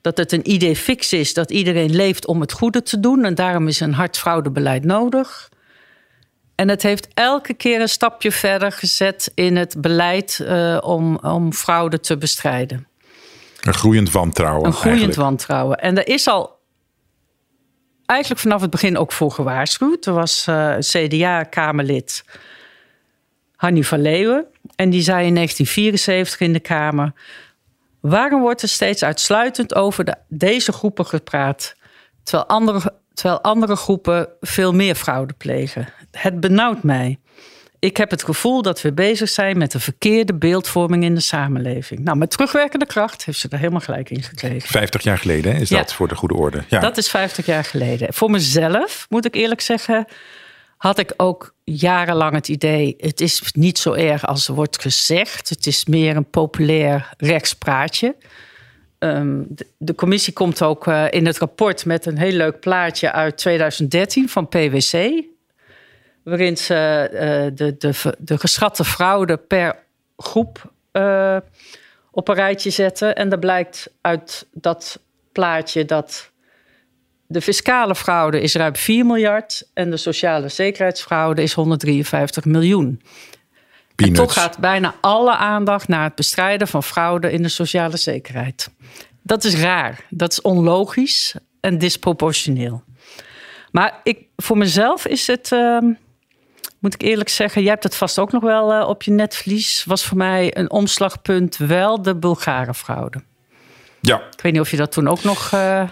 dat 0.00 0.16
het 0.16 0.32
een 0.32 0.50
idee 0.50 0.76
fix 0.76 1.12
is 1.12 1.34
dat 1.34 1.50
iedereen 1.50 1.94
leeft 1.94 2.26
om 2.26 2.40
het 2.40 2.52
goede 2.52 2.82
te 2.82 3.00
doen 3.00 3.24
en 3.24 3.34
daarom 3.34 3.68
is 3.68 3.80
een 3.80 3.92
hard 3.92 4.18
fraudebeleid 4.18 4.84
nodig. 4.84 5.48
En 6.54 6.68
het 6.68 6.82
heeft 6.82 7.08
elke 7.14 7.54
keer 7.54 7.80
een 7.80 7.88
stapje 7.88 8.32
verder 8.32 8.72
gezet 8.72 9.32
in 9.34 9.56
het 9.56 9.80
beleid 9.80 10.38
uh, 10.42 10.78
om, 10.80 11.16
om 11.16 11.52
fraude 11.52 12.00
te 12.00 12.16
bestrijden. 12.16 12.86
Een 13.60 13.74
groeiend 13.74 14.10
wantrouwen. 14.10 14.66
Een 14.66 14.72
groeiend 14.72 15.02
eigenlijk. 15.02 15.28
wantrouwen. 15.28 15.78
En 15.78 15.96
er 15.96 16.08
is 16.08 16.28
al 16.28 16.58
eigenlijk 18.06 18.40
vanaf 18.40 18.60
het 18.60 18.70
begin 18.70 18.98
ook 18.98 19.12
voor 19.12 19.30
gewaarschuwd. 19.30 20.06
Er 20.06 20.12
was 20.12 20.46
uh, 20.48 20.76
CDA-Kamerlid 20.78 22.24
Hanni 23.56 23.84
van 23.84 24.00
Leeuwen. 24.02 24.46
En 24.76 24.90
die 24.90 25.02
zei 25.02 25.26
in 25.26 25.34
1974 25.34 26.40
in 26.40 26.52
de 26.52 26.60
Kamer... 26.60 27.12
waarom 28.00 28.40
wordt 28.40 28.62
er 28.62 28.68
steeds 28.68 29.02
uitsluitend 29.02 29.74
over 29.74 30.04
de, 30.04 30.14
deze 30.28 30.72
groepen 30.72 31.06
gepraat... 31.06 31.74
terwijl 32.22 32.48
andere, 32.48 32.94
terwijl 33.14 33.42
andere 33.42 33.76
groepen 33.76 34.28
veel 34.40 34.74
meer 34.74 34.94
fraude 34.94 35.34
plegen? 35.34 35.88
Het 36.10 36.40
benauwt 36.40 36.82
mij. 36.82 37.18
Ik 37.80 37.96
heb 37.96 38.10
het 38.10 38.24
gevoel 38.24 38.62
dat 38.62 38.82
we 38.82 38.92
bezig 38.92 39.28
zijn 39.28 39.58
met 39.58 39.70
de 39.72 39.80
verkeerde 39.80 40.34
beeldvorming 40.34 41.04
in 41.04 41.14
de 41.14 41.20
samenleving. 41.20 42.00
Nou, 42.00 42.16
met 42.18 42.30
terugwerkende 42.30 42.86
kracht 42.86 43.24
heeft 43.24 43.38
ze 43.38 43.48
er 43.48 43.58
helemaal 43.58 43.80
gelijk 43.80 44.10
in 44.10 44.22
gekregen. 44.22 44.68
50 44.68 45.02
jaar 45.02 45.18
geleden 45.18 45.54
is 45.54 45.68
Ja. 45.68 45.76
dat 45.78 45.92
voor 45.92 46.08
de 46.08 46.14
goede 46.14 46.34
orde. 46.34 46.64
Ja. 46.68 46.80
Dat 46.80 46.96
is 46.96 47.08
50 47.10 47.46
jaar 47.46 47.64
geleden. 47.64 48.14
Voor 48.14 48.30
mezelf, 48.30 49.06
moet 49.08 49.24
ik 49.24 49.34
eerlijk 49.34 49.60
zeggen, 49.60 50.06
had 50.76 50.98
ik 50.98 51.12
ook 51.16 51.54
jarenlang 51.64 52.34
het 52.34 52.48
idee: 52.48 52.94
het 52.98 53.20
is 53.20 53.42
niet 53.52 53.78
zo 53.78 53.92
erg 53.92 54.26
als 54.26 54.48
er 54.48 54.54
wordt 54.54 54.80
gezegd. 54.80 55.48
Het 55.48 55.66
is 55.66 55.84
meer 55.84 56.16
een 56.16 56.30
populair 56.30 57.10
rechtspraatje. 57.16 58.16
De, 58.98 59.66
de 59.78 59.94
commissie 59.94 60.32
komt 60.32 60.62
ook 60.62 60.86
eh, 60.86 61.04
in 61.10 61.26
het 61.26 61.38
rapport 61.38 61.84
met 61.84 62.06
een 62.06 62.18
heel 62.18 62.32
leuk 62.32 62.60
plaatje 62.60 63.12
uit 63.12 63.36
2013 63.36 64.28
van 64.28 64.48
PwC. 64.48 65.22
Waarin 66.28 66.56
ze 66.56 66.74
eh, 66.74 67.56
de, 67.56 67.76
de, 67.76 68.14
de 68.18 68.38
geschatte 68.38 68.84
fraude 68.84 69.36
per 69.36 69.76
groep 70.16 70.72
eh, 70.92 71.36
op 72.10 72.28
een 72.28 72.34
rijtje 72.34 72.70
zetten. 72.70 73.16
En 73.16 73.28
daar 73.28 73.38
blijkt 73.38 73.90
uit 74.00 74.46
dat 74.52 75.00
plaatje 75.32 75.84
dat 75.84 76.30
de 77.26 77.40
fiscale 77.40 77.94
fraude 77.94 78.40
is 78.40 78.54
ruim 78.54 78.76
4 78.76 79.06
miljard 79.06 79.68
en 79.74 79.90
de 79.90 79.96
sociale 79.96 80.48
zekerheidsfraude 80.48 81.42
is 81.42 81.52
153 81.52 82.44
miljoen. 82.44 83.02
En 83.96 84.12
toch 84.12 84.32
gaat 84.32 84.58
bijna 84.58 84.94
alle 85.00 85.36
aandacht 85.36 85.88
naar 85.88 86.04
het 86.04 86.14
bestrijden 86.14 86.68
van 86.68 86.82
fraude 86.82 87.32
in 87.32 87.42
de 87.42 87.48
sociale 87.48 87.96
zekerheid. 87.96 88.70
Dat 89.22 89.44
is 89.44 89.54
raar, 89.54 90.04
dat 90.10 90.32
is 90.32 90.40
onlogisch 90.40 91.34
en 91.60 91.78
disproportioneel. 91.78 92.82
Maar 93.70 94.00
ik, 94.02 94.18
voor 94.36 94.58
mezelf 94.58 95.06
is 95.06 95.26
het, 95.26 95.52
ehm, 95.52 95.92
moet 96.78 96.94
ik 96.94 97.02
eerlijk 97.02 97.28
zeggen, 97.28 97.62
jij 97.62 97.70
hebt 97.70 97.82
het 97.82 97.96
vast 97.96 98.18
ook 98.18 98.32
nog 98.32 98.42
wel 98.42 98.72
eh, 98.72 98.88
op 98.88 99.02
je 99.02 99.10
netvlies, 99.10 99.84
was 99.84 100.04
voor 100.04 100.16
mij 100.16 100.56
een 100.56 100.70
omslagpunt 100.70 101.56
wel 101.56 102.02
de 102.02 102.16
Bulgarenfraude. 102.16 103.22
Ja, 104.00 104.16
Ik 104.16 104.40
weet 104.42 104.52
niet 104.52 104.60
of 104.60 104.70
je 104.70 104.76
dat 104.76 104.92
toen 104.92 105.08
ook 105.08 105.22
nog. 105.22 105.52
eh, 105.52 105.88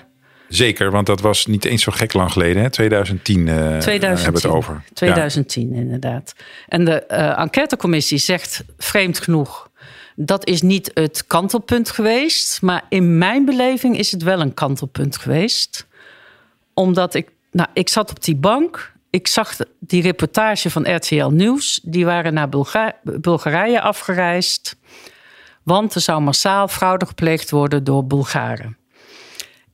zeker. 0.49 0.91
Want 0.91 1.07
dat 1.07 1.21
was 1.21 1.47
niet 1.47 1.65
eens 1.65 1.83
zo 1.83 1.93
gek 1.93 2.13
lang 2.13 2.33
geleden. 2.33 2.63
Hè? 2.63 2.71
2010, 2.71 3.49
eh, 3.49 3.55
2010. 3.79 4.01
hebben 4.25 4.43
we 4.43 4.49
het 4.49 4.57
over. 4.57 4.83
2010 4.93 5.73
inderdaad. 5.75 6.35
En 6.69 6.85
de 6.85 7.07
eh, 7.07 7.39
enquêtecommissie 7.39 8.19
zegt 8.19 8.65
vreemd 8.79 9.19
genoeg... 9.21 9.69
dat 10.15 10.47
is 10.47 10.63
niet 10.63 10.91
het 10.95 11.25
kantelpunt 11.27 11.91
geweest... 11.91 12.63
maar 12.63 12.85
in 12.89 13.19
mijn 13.19 13.45
beleving 13.45 13.99
is 13.99 14.13
het 14.13 14.23
wel 14.23 14.41
een 14.41 14.55
kantelpunt 14.55 15.17
geweest. 15.17 15.87
omdat 16.75 17.15
ik, 17.15 17.29
nou, 17.51 17.69
ik 17.73 17.89
zat 17.89 18.11
op 18.11 18.25
die 18.25 18.37
bank. 18.37 18.95
Ik 19.17 19.27
zag 19.27 19.57
die 19.81 20.03
reportage 20.03 20.71
van 20.71 20.95
RTL 20.95 21.27
Nieuws. 21.27 21.81
Die 21.83 22.05
waren 22.05 22.35
naar 22.35 22.49
Bulgarije 23.03 23.81
afgereisd. 23.81 24.77
Want 25.63 25.95
er 25.95 26.01
zou 26.01 26.23
massaal 26.23 26.69
fraude 26.69 27.07
gepleegd 27.07 27.51
worden 27.51 27.85
door 27.85 28.07
Bulgaren. 28.07 28.77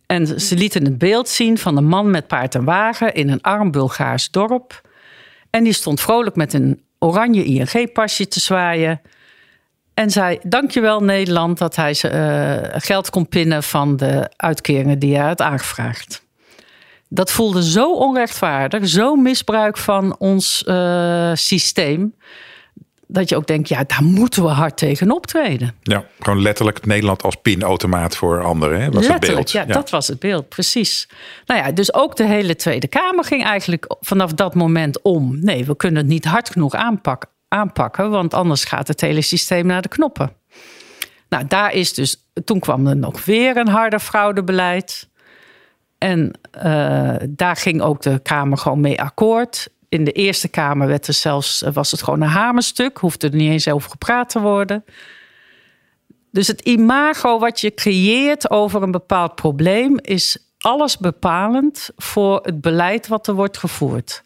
En 0.06 0.40
ze 0.40 0.56
lieten 0.56 0.84
het 0.84 0.99
beeld 0.99 1.28
zien 1.28 1.58
van 1.58 1.76
een 1.76 1.87
man 1.87 2.11
met 2.11 2.26
paard 2.26 2.54
en 2.54 2.64
wagen 2.64 3.14
in 3.14 3.28
een 3.28 3.40
arm 3.40 3.70
Bulgaars 3.70 4.30
dorp. 4.30 4.80
En 5.50 5.64
die 5.64 5.72
stond 5.72 6.00
vrolijk 6.00 6.37
met 6.37 6.52
een 6.52 6.82
oranje 6.99 7.44
ING-pasje 7.44 8.28
te 8.28 8.40
zwaaien. 8.40 9.00
En 9.94 10.11
zei: 10.11 10.38
Dankjewel 10.42 11.00
Nederland 11.00 11.58
dat 11.58 11.76
hij 11.76 11.96
uh, 12.04 12.80
geld 12.80 13.11
kon 13.11 13.28
pinnen 13.28 13.62
van 13.62 13.96
de 13.96 14.30
uitkeringen 14.37 14.99
die 14.99 15.16
hij 15.16 15.26
had 15.26 15.40
aangevraagd. 15.40 16.22
Dat 17.14 17.31
voelde 17.31 17.62
zo 17.62 17.95
onrechtvaardig, 17.95 18.88
zo 18.88 19.14
misbruik 19.14 19.78
van 19.78 20.16
ons 20.19 20.64
uh, 20.66 21.31
systeem 21.35 22.14
dat 23.12 23.28
je 23.28 23.37
ook 23.37 23.47
denkt, 23.47 23.69
ja, 23.69 23.85
daar 23.87 24.02
moeten 24.02 24.42
we 24.42 24.49
hard 24.49 24.76
tegen 24.76 25.11
optreden. 25.11 25.75
Ja, 25.83 26.04
gewoon 26.21 26.42
letterlijk 26.42 26.87
Nederland 26.87 27.23
als 27.23 27.37
pinautomaat 27.42 28.16
voor 28.16 28.42
anderen. 28.42 28.81
Hè? 28.81 28.90
Was 28.90 29.07
letterlijk, 29.07 29.26
het 29.26 29.35
beeld. 29.35 29.50
Ja, 29.50 29.64
dat 29.64 29.90
was 29.90 30.09
het 30.09 30.19
beeld, 30.19 30.49
precies. 30.49 31.09
Nou 31.47 31.61
ja, 31.61 31.73
dus 31.73 31.95
ook 31.95 32.16
de 32.16 32.26
hele 32.26 32.57
Tweede 32.57 32.88
Kamer 32.88 33.25
ging 33.25 33.45
eigenlijk 33.45 33.97
vanaf 34.00 34.33
dat 34.33 34.54
moment 34.54 35.02
om. 35.02 35.38
Nee, 35.40 35.64
we 35.64 35.76
kunnen 35.76 36.02
het 36.02 36.11
niet 36.11 36.25
hard 36.25 36.50
genoeg 36.50 36.75
aanpakken, 36.75 37.28
aanpakken 37.49 38.11
want 38.11 38.35
anders 38.35 38.64
gaat 38.64 38.88
het 38.88 39.00
hele 39.00 39.23
systeem 39.23 39.66
naar 39.66 39.83
de 39.83 39.88
knoppen. 39.88 40.33
Nou, 41.28 41.47
daar 41.47 41.73
is 41.73 41.95
dus, 41.95 42.16
toen 42.45 42.61
kwam 42.61 42.87
er 42.87 42.97
nog 42.97 43.25
weer 43.25 43.57
een 43.57 43.69
harder 43.69 44.00
fraudebeleid. 44.00 45.09
En 46.02 46.30
uh, 46.64 47.14
daar 47.28 47.56
ging 47.56 47.82
ook 47.82 48.02
de 48.02 48.21
Kamer 48.23 48.59
gewoon 48.59 48.80
mee 48.80 49.00
akkoord 49.00 49.68
in 49.88 50.04
de 50.04 50.12
Eerste 50.12 50.49
Kamer 50.49 50.90
er 50.90 51.14
zelfs, 51.14 51.64
was 51.73 51.90
het 51.90 52.02
gewoon 52.02 52.21
een 52.21 52.28
hamerstuk. 52.28 52.99
Hoefde 52.99 53.28
er 53.28 53.35
niet 53.35 53.50
eens 53.50 53.68
over 53.68 53.90
gepraat 53.90 54.28
te 54.28 54.40
worden. 54.40 54.85
Dus 56.30 56.47
het 56.47 56.61
imago 56.61 57.38
wat 57.38 57.61
je 57.61 57.75
creëert 57.75 58.50
over 58.50 58.82
een 58.82 58.90
bepaald 58.90 59.35
probleem 59.35 59.99
is 60.00 60.52
alles 60.59 60.99
bepalend 60.99 61.90
voor 61.97 62.40
het 62.42 62.61
beleid 62.61 63.09
wat 63.09 63.26
er 63.26 63.35
wordt 63.35 63.59
gevoerd. 63.59 64.23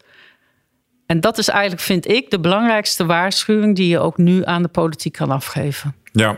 En 1.05 1.19
dat 1.19 1.37
is 1.37 1.47
eigenlijk, 1.47 1.81
vind 1.81 2.07
ik, 2.07 2.29
de 2.29 2.39
belangrijkste 2.39 3.05
waarschuwing 3.05 3.75
die 3.75 3.87
je 3.87 3.99
ook 3.99 4.17
nu 4.17 4.45
aan 4.45 4.61
de 4.61 4.67
politiek 4.67 5.13
kan 5.13 5.31
afgeven. 5.31 5.95
Ja, 6.11 6.37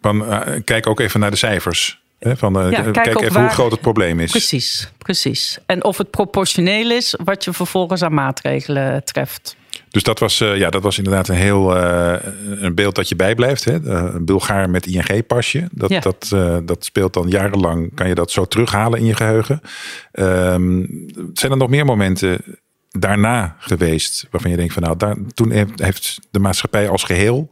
dan 0.00 0.22
uh, 0.22 0.40
kijk 0.64 0.86
ook 0.86 1.00
even 1.00 1.20
naar 1.20 1.30
de 1.30 1.36
cijfers 1.36 2.02
van, 2.20 2.72
uh, 2.72 2.92
kijk, 2.92 3.20
even 3.20 3.40
hoe 3.40 3.50
groot 3.50 3.70
het 3.70 3.80
probleem 3.80 4.20
is. 4.20 4.30
Precies, 4.30 4.92
precies. 4.98 5.58
En 5.66 5.84
of 5.84 5.98
het 5.98 6.10
proportioneel 6.10 6.90
is 6.90 7.18
wat 7.24 7.44
je 7.44 7.52
vervolgens 7.52 8.02
aan 8.02 8.14
maatregelen 8.14 9.04
treft. 9.04 9.56
Dus 9.88 10.02
dat 10.02 10.18
was, 10.18 10.40
uh, 10.40 10.56
ja, 10.56 10.70
dat 10.70 10.82
was 10.82 10.98
inderdaad 10.98 11.28
een 11.28 11.34
heel 11.34 11.76
uh, 11.76 12.16
een 12.42 12.74
beeld 12.74 12.94
dat 12.94 13.08
je 13.08 13.16
bijblijft. 13.16 13.64
Hè? 13.64 13.72
Een 13.84 14.24
Bulgaar 14.24 14.70
met 14.70 14.86
ING-pasje. 14.86 15.68
Dat, 15.72 15.90
ja. 15.90 16.00
dat, 16.00 16.28
dat 16.66 16.84
speelt 16.84 17.12
dan 17.12 17.28
jarenlang, 17.28 17.94
kan 17.94 18.08
je 18.08 18.14
dat 18.14 18.30
zo 18.30 18.44
terughalen 18.44 18.98
in 18.98 19.04
je 19.04 19.14
geheugen. 19.14 19.60
Um, 20.12 21.06
zijn 21.32 21.52
er 21.52 21.58
nog 21.58 21.68
meer 21.68 21.84
momenten 21.84 22.40
daarna 22.90 23.56
geweest 23.58 24.26
waarvan 24.30 24.50
je 24.50 24.56
denkt 24.56 24.72
van 24.72 24.82
nou, 24.82 24.96
daar, 24.96 25.16
toen 25.34 25.50
heeft 25.76 26.18
de 26.30 26.38
maatschappij 26.38 26.88
als 26.88 27.02
geheel 27.02 27.50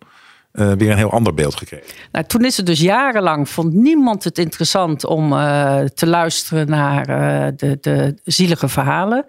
uh, 0.56 0.72
weer 0.72 0.90
een 0.90 0.96
heel 0.96 1.10
ander 1.10 1.34
beeld 1.34 1.54
gekregen. 1.54 1.86
Nou, 2.12 2.24
toen 2.24 2.44
is 2.44 2.56
het 2.56 2.66
dus 2.66 2.80
jarenlang, 2.80 3.48
vond 3.48 3.72
niemand 3.74 4.24
het 4.24 4.38
interessant 4.38 5.04
om 5.04 5.32
uh, 5.32 5.80
te 5.80 6.06
luisteren 6.06 6.66
naar 6.70 7.08
uh, 7.08 7.46
de, 7.56 7.78
de 7.80 8.14
zielige 8.24 8.68
verhalen. 8.68 9.26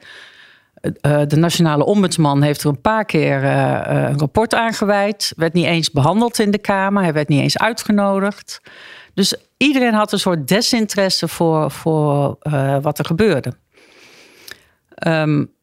de 1.01 1.35
Nationale 1.35 1.85
Ombudsman 1.85 2.41
heeft 2.41 2.63
er 2.63 2.69
een 2.69 2.81
paar 2.81 3.05
keer 3.05 3.43
een 3.43 4.19
rapport 4.19 4.53
aangeweid. 4.53 5.33
Werd 5.35 5.53
niet 5.53 5.65
eens 5.65 5.91
behandeld 5.91 6.39
in 6.39 6.51
de 6.51 6.57
Kamer. 6.57 7.03
Hij 7.03 7.13
werd 7.13 7.27
niet 7.27 7.41
eens 7.41 7.57
uitgenodigd. 7.57 8.61
Dus 9.13 9.35
iedereen 9.57 9.93
had 9.93 10.11
een 10.11 10.19
soort 10.19 10.47
desinteresse 10.47 11.27
voor, 11.27 11.71
voor 11.71 12.37
wat 12.81 12.99
er 12.99 13.05
gebeurde. 13.05 13.53
Um, 15.07 15.55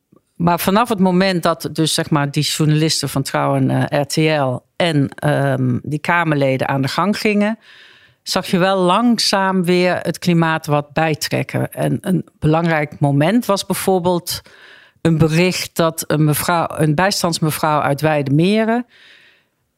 maar 0.44 0.60
vanaf 0.60 0.88
het 0.88 0.98
moment 0.98 1.42
dat 1.42 1.68
dus 1.72 1.94
zeg 1.94 2.10
maar 2.10 2.30
die 2.30 2.42
journalisten 2.42 3.08
van 3.08 3.22
Trouw 3.22 3.56
en 3.56 3.70
uh, 3.70 4.00
RTL 4.00 4.58
en 4.76 5.28
um, 5.28 5.80
die 5.82 5.98
Kamerleden 5.98 6.68
aan 6.68 6.82
de 6.82 6.88
gang 6.88 7.18
gingen, 7.18 7.58
zag 8.22 8.46
je 8.46 8.58
wel 8.58 8.78
langzaam 8.78 9.64
weer 9.64 9.98
het 10.02 10.18
klimaat 10.18 10.66
wat 10.66 10.92
bijtrekken. 10.92 11.72
En 11.72 11.98
een 12.00 12.26
belangrijk 12.38 13.00
moment 13.00 13.46
was 13.46 13.66
bijvoorbeeld 13.66 14.40
een 15.00 15.18
bericht 15.18 15.76
dat 15.76 16.04
een, 16.06 16.24
mevrouw, 16.24 16.66
een 16.68 16.94
bijstandsmevrouw 16.94 17.80
uit 17.80 18.00
Weidemeren, 18.00 18.86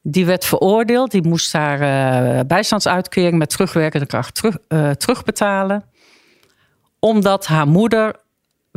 die 0.02 0.26
werd 0.26 0.44
veroordeeld, 0.44 1.10
die 1.10 1.28
moest 1.28 1.52
haar 1.52 1.80
uh, 1.80 2.40
bijstandsuitkering 2.46 3.38
met 3.38 3.50
terugwerkende 3.50 4.06
kracht 4.06 4.34
terug, 4.34 4.58
uh, 4.68 4.90
terugbetalen, 4.90 5.84
omdat 6.98 7.46
haar 7.46 7.66
moeder 7.66 8.24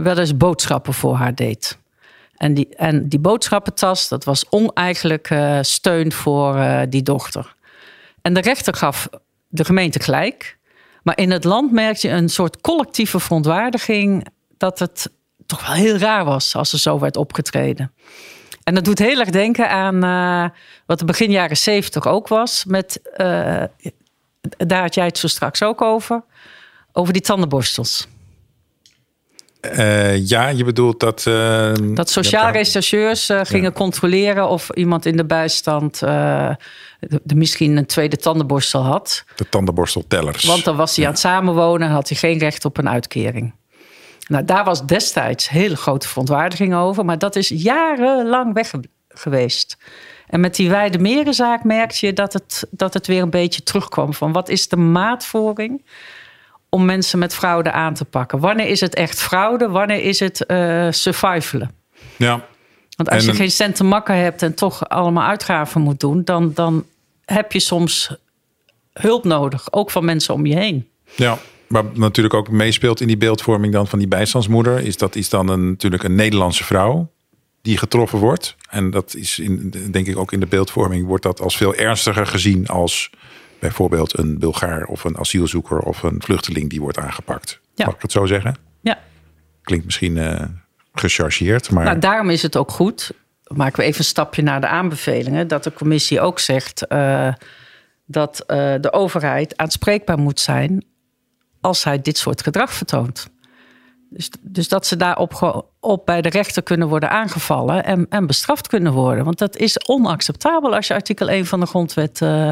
wel 0.02 0.18
eens 0.18 0.38
boodschappen 0.38 0.94
voor 0.94 1.16
haar 1.16 1.36
deed. 1.36 1.78
En 2.40 2.54
die, 2.54 2.76
en 2.76 3.08
die 3.10 3.20
boodschappentas, 3.20 4.08
dat 4.08 4.24
was 4.24 4.46
oneigenlijk 4.50 5.30
uh, 5.30 5.60
steun 5.62 6.12
voor 6.12 6.56
uh, 6.56 6.82
die 6.90 7.04
dochter. 7.04 7.56
En 8.22 8.34
de 8.34 8.42
rechter 8.42 8.74
gaf 8.74 9.10
de 9.48 9.66
gemeente 9.66 10.00
gelijk. 10.00 10.58
Maar 11.04 11.18
in 11.18 11.32
het 11.32 11.44
land 11.44 11.72
merkte 11.72 12.08
je 12.08 12.14
een 12.14 12.30
soort 12.30 12.62
collectieve 12.62 13.20
verontwaardiging 13.20 14.28
dat 14.58 14.80
het 14.80 15.10
toch 15.46 15.68
wel 15.68 15.76
heel 15.76 15.98
raar 15.98 16.26
was 16.26 16.56
als 16.56 16.74
er 16.74 16.80
zo 16.80 17.00
werd 17.00 17.18
opgetreden. 17.18 17.92
En 18.64 18.76
dat 18.76 18.86
doet 18.86 19.00
heel 19.00 19.20
erg 19.20 19.30
denken 19.30 19.70
aan 19.70 20.06
uh, 20.06 20.50
wat 20.86 21.00
er 21.00 21.06
begin 21.06 21.32
jaren 21.32 21.58
zeventig 21.58 22.08
ook 22.08 22.28
was. 22.28 22.66
Met, 22.66 23.02
daar 24.58 24.82
had 24.82 24.94
jij 24.94 25.06
het 25.06 25.18
zo 25.18 25.28
straks 25.28 25.64
ook 25.64 25.82
over. 25.82 26.24
Over 26.92 27.14
die 27.14 27.22
tandenborstels. 27.22 28.08
Uh, 29.62 30.28
ja, 30.28 30.48
je 30.48 30.64
bedoelt 30.64 31.00
dat. 31.00 31.26
Uh, 31.28 31.74
dat 31.94 32.10
sociaal 32.10 32.52
rechercheurs 32.52 33.30
uh, 33.30 33.40
gingen 33.44 33.74
controleren 33.74 34.50
of 34.50 34.70
iemand 34.70 35.06
in 35.06 35.18
de 35.18 35.26
bijstand 35.26 36.00
de, 36.00 36.58
de 37.24 37.36
misschien 37.36 37.78
een 37.78 37.86
tweede 37.86 38.18
tandenborstel 38.18 38.82
had. 38.82 39.24
De 39.36 39.50
tandenborsteltellers. 39.50 40.44
Want 40.44 40.64
dan 40.64 40.76
was 40.76 40.96
hij 40.96 41.06
aan 41.06 41.12
het 41.12 41.20
samenwonen 41.20 41.88
en 41.88 41.94
had 41.94 42.10
hij 42.10 42.18
geen 42.18 42.38
recht 42.38 42.66
op 42.66 42.78
een 42.78 42.90
uitkering. 42.90 43.54
Nou, 44.28 44.46
daar 44.46 44.64
was 44.64 44.86
destijds 44.86 45.50
hele 45.50 45.76
grote 45.76 46.08
verontwaardiging 46.08 46.76
over, 46.76 47.06
maar 47.06 47.18
dat 47.18 47.36
is 47.36 47.48
jarenlang 47.48 48.54
weg 48.54 48.72
geweest. 49.10 49.78
En 50.28 50.40
met 50.40 50.56
die 50.56 50.70
wijde 50.70 51.00
merenzaak 51.00 51.64
merkte 51.64 52.06
je 52.06 52.14
dat 52.14 52.34
het, 52.34 52.68
dat 52.72 52.94
het 52.94 53.08
weer 53.08 53.22
een 53.22 53.30
beetje 53.30 53.64
terugkwam 53.64 54.14
van 54.14 54.32
wat 54.32 54.50
is 54.50 54.68
de 54.68 54.78
maatvoering 54.78 55.84
om 56.70 56.86
mensen 56.86 57.20
met 57.20 57.36
fraude 57.36 57.72
aan 57.72 57.94
te 57.94 58.06
pakken. 58.06 58.40
Wanneer 58.40 58.68
is 58.68 58.80
het 58.80 58.96
echt 58.96 59.22
fraude? 59.22 59.70
Wanneer 59.70 60.04
is 60.04 60.20
het 60.20 60.44
uh, 60.48 60.88
survivalen? 60.90 61.72
Ja. 62.16 62.46
Want 62.96 63.10
als 63.10 63.26
je 63.26 63.34
geen 63.34 63.52
cent 63.52 63.76
te 63.76 63.84
makken 63.84 64.16
hebt 64.16 64.42
en 64.42 64.54
toch 64.54 64.90
allemaal 64.90 65.28
uitgaven 65.28 65.82
moet 65.82 66.00
doen, 66.00 66.24
dan, 66.24 66.54
dan 66.54 66.86
heb 67.26 67.52
je 67.52 67.60
soms 67.60 68.16
hulp 68.94 69.24
nodig, 69.24 69.74
ook 69.74 69.92
van 69.92 70.06
mensen 70.06 70.34
om 70.34 70.46
je 70.46 70.56
heen. 70.56 70.90
Ja, 71.16 71.38
maar 71.68 71.84
natuurlijk 71.94 72.36
ook 72.36 72.50
meespeelt 72.50 73.02
in 73.02 73.08
die 73.08 73.18
beeldvorming 73.18 73.74
dan 73.74 73.88
van 73.88 74.00
die 74.00 74.08
bijstandsmoeder, 74.08 74.80
is 74.80 74.98
dat 74.98 75.16
is 75.16 75.30
dan 75.30 75.48
een, 75.48 75.70
natuurlijk 75.70 76.04
een 76.04 76.16
Nederlandse 76.16 76.64
vrouw 76.64 77.12
die 77.62 77.78
getroffen 77.78 78.20
wordt. 78.20 78.56
En 78.70 78.92
dat 78.92 79.16
is 79.16 79.40
in, 79.40 79.74
denk 79.92 80.08
ik 80.08 80.18
ook 80.18 80.32
in 80.32 80.40
de 80.40 80.48
beeldvorming 80.48 81.06
wordt 81.06 81.24
dat 81.24 81.42
als 81.42 81.58
veel 81.58 81.76
ernstiger 81.76 82.26
gezien 82.26 82.68
als 82.68 83.10
bijvoorbeeld 83.60 84.18
een 84.18 84.40
Bulgaar 84.40 84.84
of 84.84 85.04
een 85.04 85.18
asielzoeker 85.18 85.80
of 85.80 86.04
een 86.04 86.22
vluchteling 86.22 86.70
die 86.70 86.82
wordt 86.82 86.98
aangepakt. 86.98 87.60
Ja. 87.76 87.86
Mag 87.86 87.96
ik 87.96 88.02
het 88.02 88.12
zo 88.12 88.26
zeggen? 88.26 88.56
Ja. 88.82 89.00
Klinkt 89.62 89.86
misschien 89.86 90.16
uh, 90.16 90.42
gechargeerd, 90.94 91.72
maar. 91.72 91.84
Nou, 91.84 92.00
daarom 92.00 92.30
is 92.30 92.42
het 92.42 92.58
ook 92.58 92.72
goed. 92.72 93.12
Maken 93.48 93.80
we 93.80 93.86
even 93.86 94.00
een 94.00 94.06
stapje 94.06 94.42
naar 94.42 94.62
de 94.62 94.68
aanbevelingen. 94.68 95.48
Dat 95.48 95.64
de 95.64 95.74
commissie 95.74 96.22
ook 96.22 96.40
zegt 96.40 96.86
uh, 96.90 97.34
dat 98.06 98.44
uh, 98.48 98.76
de 98.82 98.94
overheid 98.94 99.58
aanspreekbaar 99.58 100.20
moet 100.20 100.40
zijn 100.40 100.86
als 101.62 101.84
hij 101.84 102.02
dit 102.02 102.18
soort 102.18 102.44
gedrag 102.44 102.74
vertoont. 102.74 103.30
Dus, 104.10 104.30
dus 104.42 104.68
dat 104.68 104.86
ze 104.86 104.96
daarop 104.96 105.66
op 105.80 106.06
bij 106.06 106.22
de 106.22 106.30
rechter 106.30 106.64
kunnen 106.64 106.88
worden 106.88 107.10
aangevallen 107.10 107.86
en, 107.86 108.06
en 108.10 108.28
bestraft 108.28 108.68
kunnen 108.68 108.94
worden. 108.94 109.24
Want 109.24 109.38
dat 109.38 109.58
is 109.58 109.88
onacceptabel 109.88 110.76
als 110.76 110.88
je 110.88 110.94
artikel 110.94 111.30
1 111.30 111.46
van 111.46 111.60
de 111.60 111.66
grondwet 111.66 112.22
uh, 112.22 112.52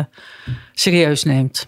serieus 0.73 1.23
neemt. 1.23 1.67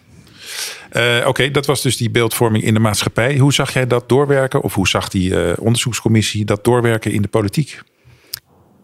Uh, 0.92 1.28
Oké, 1.28 1.52
dat 1.52 1.66
was 1.66 1.82
dus 1.82 1.98
die 1.98 2.10
beeldvorming 2.10 2.64
in 2.64 2.74
de 2.74 2.80
maatschappij. 2.80 3.38
Hoe 3.38 3.54
zag 3.54 3.74
jij 3.74 3.88
dat 3.88 4.10
doorwerken, 4.10 4.62
of 4.62 4.74
hoe 4.74 4.88
zag 4.88 5.10
die 5.10 5.30
uh, 5.30 5.54
onderzoekscommissie 5.60 6.46
dat 6.46 6.64
doorwerken 6.64 7.12
in 7.12 7.22
de 7.22 7.28
politiek? 7.28 7.82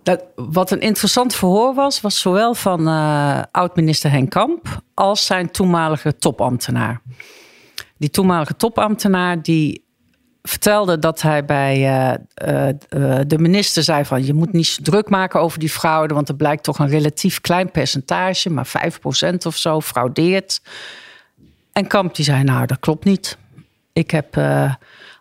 Dat, 0.03 0.23
wat 0.35 0.71
een 0.71 0.81
interessant 0.81 1.35
verhoor 1.35 1.73
was, 1.73 2.01
was 2.01 2.19
zowel 2.19 2.53
van 2.53 2.87
oud-minister 3.51 4.11
Henk 4.11 4.29
Kamp 4.29 4.81
als 4.93 5.25
zijn 5.25 5.51
toenmalige 5.51 6.15
topambtenaar. 6.15 7.01
Die 7.97 8.09
toenmalige 8.09 8.55
topambtenaar 8.55 9.41
die 9.41 9.84
vertelde 10.47 10.99
dat 10.99 11.21
hij 11.21 11.45
bij 11.45 11.77
uh, 11.77 12.67
uh, 12.99 13.19
de 13.27 13.37
minister 13.37 13.83
zei 13.83 14.05
van 14.05 14.25
je 14.25 14.33
moet 14.33 14.53
niet 14.53 14.79
druk 14.81 15.09
maken 15.09 15.41
over 15.41 15.59
die 15.59 15.69
fraude, 15.69 16.13
want 16.13 16.29
er 16.29 16.35
blijkt 16.35 16.63
toch 16.63 16.79
een 16.79 16.87
relatief 16.87 17.41
klein 17.41 17.71
percentage, 17.71 18.49
maar 18.49 18.67
5% 19.33 19.35
of 19.45 19.55
zo 19.55 19.81
fraudeert. 19.81 20.61
En 21.71 21.87
Kamp 21.87 22.15
die 22.15 22.25
zei 22.25 22.43
nou 22.43 22.65
dat 22.65 22.79
klopt 22.79 23.05
niet. 23.05 23.37
Ik 23.93 24.11
heb 24.11 24.39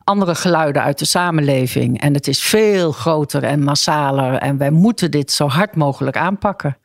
andere 0.05 0.35
geluiden 0.35 0.83
uit 0.83 0.99
de 0.99 1.05
samenleving 1.05 2.01
en 2.01 2.15
het 2.15 2.29
is 2.29 2.43
veel 2.43 2.93
groter 2.93 3.43
en 3.43 3.63
massaler 3.63 4.35
en 4.35 4.59
wij 4.59 4.71
moeten 4.71 5.11
dit 5.11 5.33
zo 5.33 5.49
hard 5.49 5.77
mogelijk 5.77 6.17
aanpakken. 6.17 6.79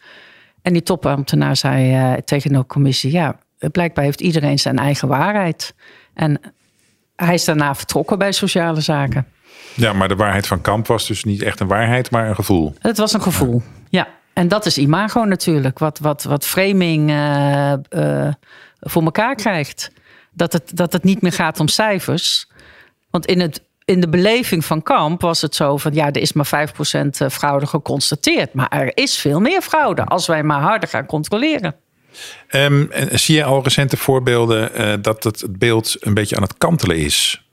En 0.62 0.74
die 0.74 0.84
topambtenaar 0.84 1.56
zei 1.56 2.22
tegen 2.24 2.54
de 2.54 2.66
commissie 2.66 3.12
ja 3.12 3.40
blijkbaar 3.68 4.04
heeft 4.04 4.22
iedereen 4.22 4.60
zijn 4.60 4.78
eigen 4.78 5.08
waarheid. 5.08 5.74
En 6.14 6.40
hij 7.26 7.34
is 7.34 7.46
daarna 7.46 7.76
vertrokken 7.76 8.18
bij 8.18 8.32
sociale 8.32 8.82
zaken. 8.82 9.26
Ja, 9.74 9.94
maar 9.94 10.08
de 10.08 10.16
waarheid 10.16 10.48
van 10.48 10.62
Kamp 10.62 10.88
was 10.88 11.08
dus 11.08 11.24
niet 11.24 11.42
echt 11.42 11.60
een 11.60 11.68
waarheid, 11.68 12.12
maar 12.12 12.30
een 12.30 12.36
gevoel. 12.36 12.74
Het 12.80 12.98
was 12.98 13.14
een 13.14 13.22
gevoel, 13.22 13.62
ja. 13.90 14.08
En 14.34 14.48
dat 14.48 14.66
is 14.66 14.78
imago 14.78 15.24
natuurlijk, 15.24 15.80
wat, 15.80 16.00
wat, 16.00 16.24
wat 16.24 16.46
framing 16.46 17.10
uh, 17.10 17.74
uh, 17.90 18.28
voor 18.80 19.04
elkaar 19.04 19.36
krijgt. 19.36 19.92
Dat 20.32 20.54
het, 20.54 20.72
dat 20.74 20.94
het 20.94 21.04
niet 21.04 21.22
meer 21.22 21.32
gaat 21.32 21.60
om 21.60 21.68
cijfers. 21.68 22.48
Want 23.10 23.26
in, 23.26 23.40
het, 23.40 23.64
in 23.86 24.00
de 24.00 24.10
beleving 24.10 24.66
van 24.66 24.84
Kamp 24.84 25.22
was 25.22 25.42
het 25.42 25.56
zo 25.56 25.78
van... 25.78 25.94
ja, 25.94 26.06
er 26.06 26.22
is 26.22 26.34
maar 26.34 26.70
5% 26.70 27.10
eh, 27.10 27.30
fraude 27.30 27.68
geconstateerd. 27.68 28.54
Maar 28.54 28.68
er 28.68 28.98
is 28.98 29.18
veel 29.18 29.40
meer 29.40 29.62
fraude 29.62 30.04
als 30.04 30.28
wij 30.28 30.44
maar 30.44 30.62
harder 30.62 30.90
gaan 30.90 31.06
controleren. 31.06 31.76
Um, 32.52 32.90
zie 33.12 33.36
je 33.36 33.44
al 33.44 33.64
recente 33.64 33.98
voorbeelden 33.98 34.82
uh, 34.82 34.94
dat 35.02 35.24
het 35.24 35.58
beeld 35.58 35.96
een 36.00 36.14
beetje 36.14 36.36
aan 36.36 36.42
het 36.42 36.58
kantelen 36.58 36.98
is? 36.98 37.48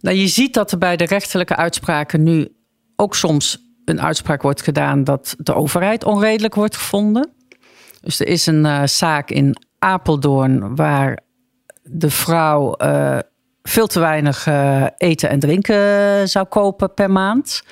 Nou, 0.00 0.16
je 0.16 0.26
ziet 0.26 0.54
dat 0.54 0.72
er 0.72 0.78
bij 0.78 0.96
de 0.96 1.04
rechterlijke 1.04 1.56
uitspraken 1.56 2.22
nu 2.22 2.48
ook 2.96 3.14
soms 3.14 3.58
een 3.84 4.00
uitspraak 4.00 4.42
wordt 4.42 4.62
gedaan 4.62 5.04
dat 5.04 5.34
de 5.38 5.54
overheid 5.54 6.04
onredelijk 6.04 6.54
wordt 6.54 6.76
gevonden. 6.76 7.30
Dus 8.00 8.20
er 8.20 8.26
is 8.26 8.46
een 8.46 8.64
uh, 8.64 8.82
zaak 8.84 9.30
in 9.30 9.56
Apeldoorn 9.78 10.76
waar 10.76 11.18
de 11.82 12.10
vrouw 12.10 12.74
uh, 12.82 13.18
veel 13.62 13.86
te 13.86 14.00
weinig 14.00 14.46
eten 14.96 15.28
en 15.28 15.38
drinken 15.38 16.28
zou 16.28 16.46
kopen 16.46 16.94
per 16.94 17.10
maand. 17.10 17.62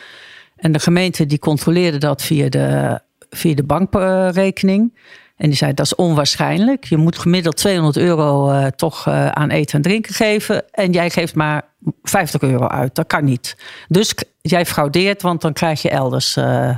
En 0.56 0.72
de 0.72 0.78
gemeente 0.78 1.26
die 1.26 1.38
controleerde 1.38 1.98
dat 1.98 2.22
via 2.22 2.48
de 2.48 3.00
via 3.36 3.54
de 3.54 3.64
bankrekening. 3.64 4.92
En 5.36 5.48
die 5.48 5.56
zei, 5.56 5.74
dat 5.74 5.86
is 5.86 5.94
onwaarschijnlijk. 5.94 6.84
Je 6.84 6.96
moet 6.96 7.18
gemiddeld 7.18 7.56
200 7.56 7.96
euro 7.96 8.50
uh, 8.50 8.66
toch 8.66 9.06
uh, 9.08 9.28
aan 9.28 9.50
eten 9.50 9.74
en 9.74 9.82
drinken 9.82 10.14
geven. 10.14 10.70
En 10.70 10.92
jij 10.92 11.10
geeft 11.10 11.34
maar 11.34 11.62
50 12.02 12.40
euro 12.40 12.66
uit. 12.66 12.94
Dat 12.94 13.06
kan 13.06 13.24
niet. 13.24 13.56
Dus 13.88 14.14
jij 14.40 14.66
fraudeert, 14.66 15.22
want 15.22 15.40
dan 15.40 15.52
krijg 15.52 15.82
je 15.82 15.90
elders 15.90 16.36
uh, 16.36 16.76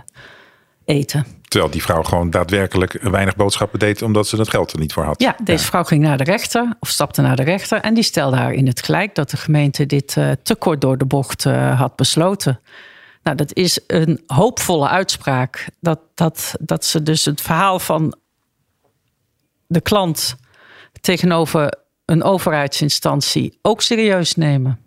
eten. 0.85 1.27
Terwijl 1.43 1.73
die 1.73 1.83
vrouw 1.83 2.03
gewoon 2.03 2.31
daadwerkelijk 2.31 2.99
weinig 3.03 3.37
boodschappen 3.37 3.79
deed... 3.79 4.03
omdat 4.03 4.27
ze 4.27 4.37
het 4.37 4.49
geld 4.49 4.73
er 4.73 4.79
niet 4.79 4.93
voor 4.93 5.05
had. 5.05 5.23
Ja, 5.23 5.37
deze 5.45 5.65
vrouw 5.65 5.85
ging 5.85 6.03
naar 6.03 6.19
de 6.19 6.25
rechter, 6.25 6.77
of 6.81 6.89
stapte 6.89 7.23
naar 7.23 7.37
de 7.37 7.43
rechter... 7.43 7.81
en 7.81 7.95
die 7.95 8.03
stelde 8.03 8.37
haar 8.37 8.53
in 8.53 8.67
het 8.67 8.83
gelijk 8.85 9.15
dat 9.15 9.31
de 9.31 9.37
gemeente 9.37 9.87
dit 9.87 10.13
te 10.43 10.55
kort 10.59 10.81
door 10.81 10.99
de 10.99 11.07
bocht 11.07 11.45
had 11.75 11.97
besloten. 11.97 12.61
Nou, 13.23 13.37
dat 13.37 13.55
is 13.55 13.81
een 13.87 14.23
hoopvolle 14.27 14.89
uitspraak. 14.89 15.69
Dat, 15.81 16.01
dat, 16.15 16.55
dat 16.61 16.85
ze 16.85 17.03
dus 17.03 17.25
het 17.25 17.41
verhaal 17.41 17.79
van 17.79 18.17
de 19.67 19.81
klant 19.81 20.37
tegenover 21.01 21.75
een 22.05 22.23
overheidsinstantie 22.23 23.59
ook 23.63 23.83
serieus 23.83 24.35
nemen. 24.35 24.79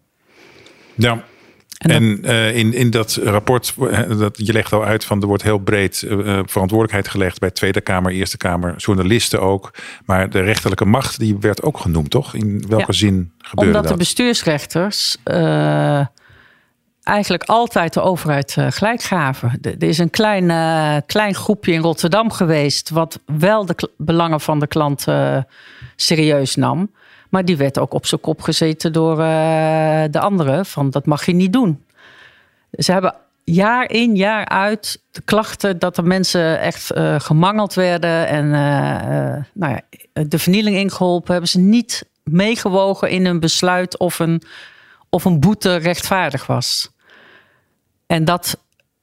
Ja. 0.96 1.24
En, 1.78 2.20
uh, 2.26 2.56
in, 2.56 2.74
in 2.74 2.90
dat 2.90 3.20
rapport, 3.24 3.74
eh, 3.90 4.18
dat, 4.18 4.38
je 4.38 4.54
legt 4.54 4.74
al 4.74 4.86
uit 4.86 5.06
van 5.06 5.22
er 5.22 5.28
wordt 5.28 5.44
heel 5.44 5.58
breed 5.58 6.02
uh, 6.02 6.12
verantwoordelijkheid 6.24 7.08
gelegd 7.08 7.40
bij 7.40 7.52
Tweede 7.52 7.82
Kamer, 7.82 8.12
Eerste 8.12 8.38
Kamer, 8.38 8.76
journalisten 8.76 9.42
ook. 9.42 9.74
Maar 10.06 10.30
de 10.30 10.42
rechterlijke 10.42 10.86
macht 10.86 11.20
die 11.20 11.38
werd 11.40 11.64
ook 11.64 11.78
genoemd, 11.78 12.10
toch? 12.10 12.34
In 12.34 12.66
welke 12.68 12.94
zin 12.94 13.32
gebeurde 13.38 13.72
Omdat 13.72 13.84
dat? 13.84 13.92
de 13.92 13.98
bestuursrechters 13.98 15.18
eigenlijk 17.04 17.44
altijd 17.44 17.94
de 17.94 18.02
overheid 18.02 18.56
uh, 18.60 18.68
gelijk 18.70 19.02
gaven. 19.02 19.58
Er 19.62 19.84
is 19.84 19.98
een 19.98 20.10
klein, 20.10 20.50
uh, 20.50 20.96
klein 21.06 21.36
groepje 21.36 21.72
in 21.72 21.82
Rotterdam 21.82 22.32
geweest... 22.32 22.90
wat 22.90 23.20
wel 23.26 23.66
de 23.66 23.90
belangen 23.98 24.42
van 24.42 24.60
de 24.60 24.68
klant 24.68 25.08
uh, 25.08 25.38
serieus 25.96 26.56
nam. 26.56 26.92
Maar 27.30 27.46
die 27.46 27.58
werd 27.58 27.80
ook 27.80 27.94
op 27.94 28.06
zijn 28.06 28.22
kop 28.22 28.42
gezeten 28.42 28.94
door 28.94 29.16
de 29.16 30.20
anderen. 30.20 30.66
Van 30.66 30.90
dat 30.90 31.06
mag 31.06 31.26
je 31.26 31.34
niet 31.34 31.54
doen. 31.54 31.84
Ze 32.72 32.92
hebben 32.92 33.16
jaar 33.44 33.90
in, 33.90 34.16
jaar 34.16 34.48
uit 34.48 35.02
de 35.12 35.22
klachten... 35.22 35.80
dat 35.80 35.98
er 35.98 36.04
mensen 36.04 36.60
echt 36.60 36.92
gemangeld 37.18 37.74
werden... 37.74 38.28
en 38.28 38.50
nou 39.54 39.74
ja, 39.74 39.82
de 40.28 40.40
vernieling 40.40 40.76
ingeholpen... 40.76 41.32
hebben 41.32 41.50
ze 41.50 41.60
niet 41.60 42.06
meegewogen 42.24 43.10
in 43.10 43.26
een 43.26 43.40
besluit 43.40 43.98
of 43.98 44.20
een 44.20 44.42
of 45.12 45.26
een 45.26 45.40
boete 45.40 45.76
rechtvaardig 45.76 46.46
was. 46.46 46.92
En 48.08 48.26
dat 48.26 48.58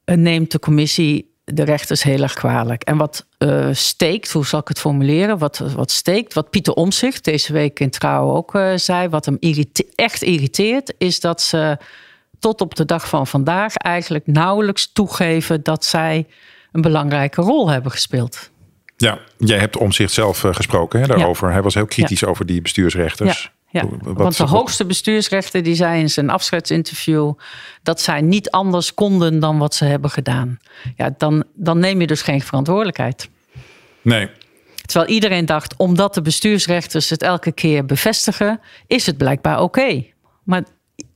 neemt 0.05 0.53
de 0.53 0.59
commissie 0.59 1.37
de 1.44 1.62
rechters 1.62 2.03
heel 2.03 2.23
erg 2.23 2.35
kwalijk. 2.35 2.83
En 2.83 2.97
wat 2.97 3.27
uh, 3.38 3.68
steekt, 3.73 4.33
hoe 4.33 4.47
zal 4.47 4.61
ik 4.61 4.68
het 4.68 4.79
formuleren? 4.79 5.38
Wat, 5.38 5.59
wat 5.59 5.90
steekt, 5.90 6.35
wat 6.35 6.51
Pieter 6.51 6.73
Omzicht 6.73 7.25
deze 7.25 7.53
week 7.53 7.81
in 7.81 7.90
Trouw 7.90 8.31
ook 8.31 8.55
uh, 8.55 8.73
zei, 8.75 9.09
wat 9.09 9.25
hem 9.25 9.37
irrite 9.40 9.87
echt 9.94 10.23
irriteert, 10.23 10.94
is 10.99 11.21
dat 11.21 11.42
ze 11.42 11.79
tot 12.38 12.61
op 12.61 12.75
de 12.75 12.85
dag 12.85 13.09
van 13.09 13.27
vandaag 13.27 13.77
eigenlijk 13.77 14.27
nauwelijks 14.27 14.92
toegeven 14.92 15.62
dat 15.62 15.85
zij 15.85 16.27
een 16.73 16.81
belangrijke 16.81 17.42
rol 17.42 17.71
hebben 17.71 17.92
gespeeld. 17.92 18.51
Ja, 18.97 19.18
jij 19.38 19.59
hebt 19.59 19.77
Omzicht 19.77 20.12
zelf 20.12 20.44
uh, 20.44 20.55
gesproken 20.55 21.01
hè, 21.01 21.07
daarover. 21.07 21.47
Ja. 21.47 21.53
Hij 21.53 21.62
was 21.62 21.75
heel 21.75 21.87
kritisch 21.87 22.21
ja. 22.21 22.29
over 22.29 22.47
die 22.47 22.62
bestuursrechters. 22.62 23.42
Ja. 23.42 23.58
Ja, 23.71 23.85
wat, 24.03 24.17
want 24.17 24.37
de 24.37 24.45
hoogste 24.45 24.85
bestuursrechter 24.85 25.63
die 25.63 25.75
zei 25.75 26.01
in 26.01 26.11
zijn 26.11 26.31
afscheidsinterview 26.31 27.33
dat 27.83 28.01
zij 28.01 28.21
niet 28.21 28.51
anders 28.51 28.95
konden 28.95 29.41
dan 29.41 29.59
wat 29.59 29.75
ze 29.75 29.85
hebben 29.85 30.11
gedaan. 30.11 30.59
Ja, 30.97 31.15
dan, 31.17 31.45
dan 31.55 31.79
neem 31.79 32.01
je 32.01 32.07
dus 32.07 32.23
geen 32.23 32.41
verantwoordelijkheid. 32.41 33.29
Nee. 34.03 34.29
Terwijl 34.83 35.11
iedereen 35.11 35.47
dacht, 35.47 35.77
omdat 35.77 36.15
de 36.15 36.23
bestuursrechters 36.23 37.11
het 37.11 37.23
elke 37.23 37.53
keer 37.53 37.85
bevestigen, 37.85 38.61
is 38.87 39.07
het 39.07 39.17
blijkbaar 39.17 39.63
oké. 39.63 40.05
Maar 40.43 40.65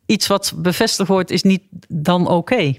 iets 0.06 0.26
wat 0.26 0.52
bevestigd 0.56 1.08
wordt, 1.08 1.30
is 1.30 1.42
niet 1.42 1.62
dan 1.88 2.28
oké. 2.28 2.74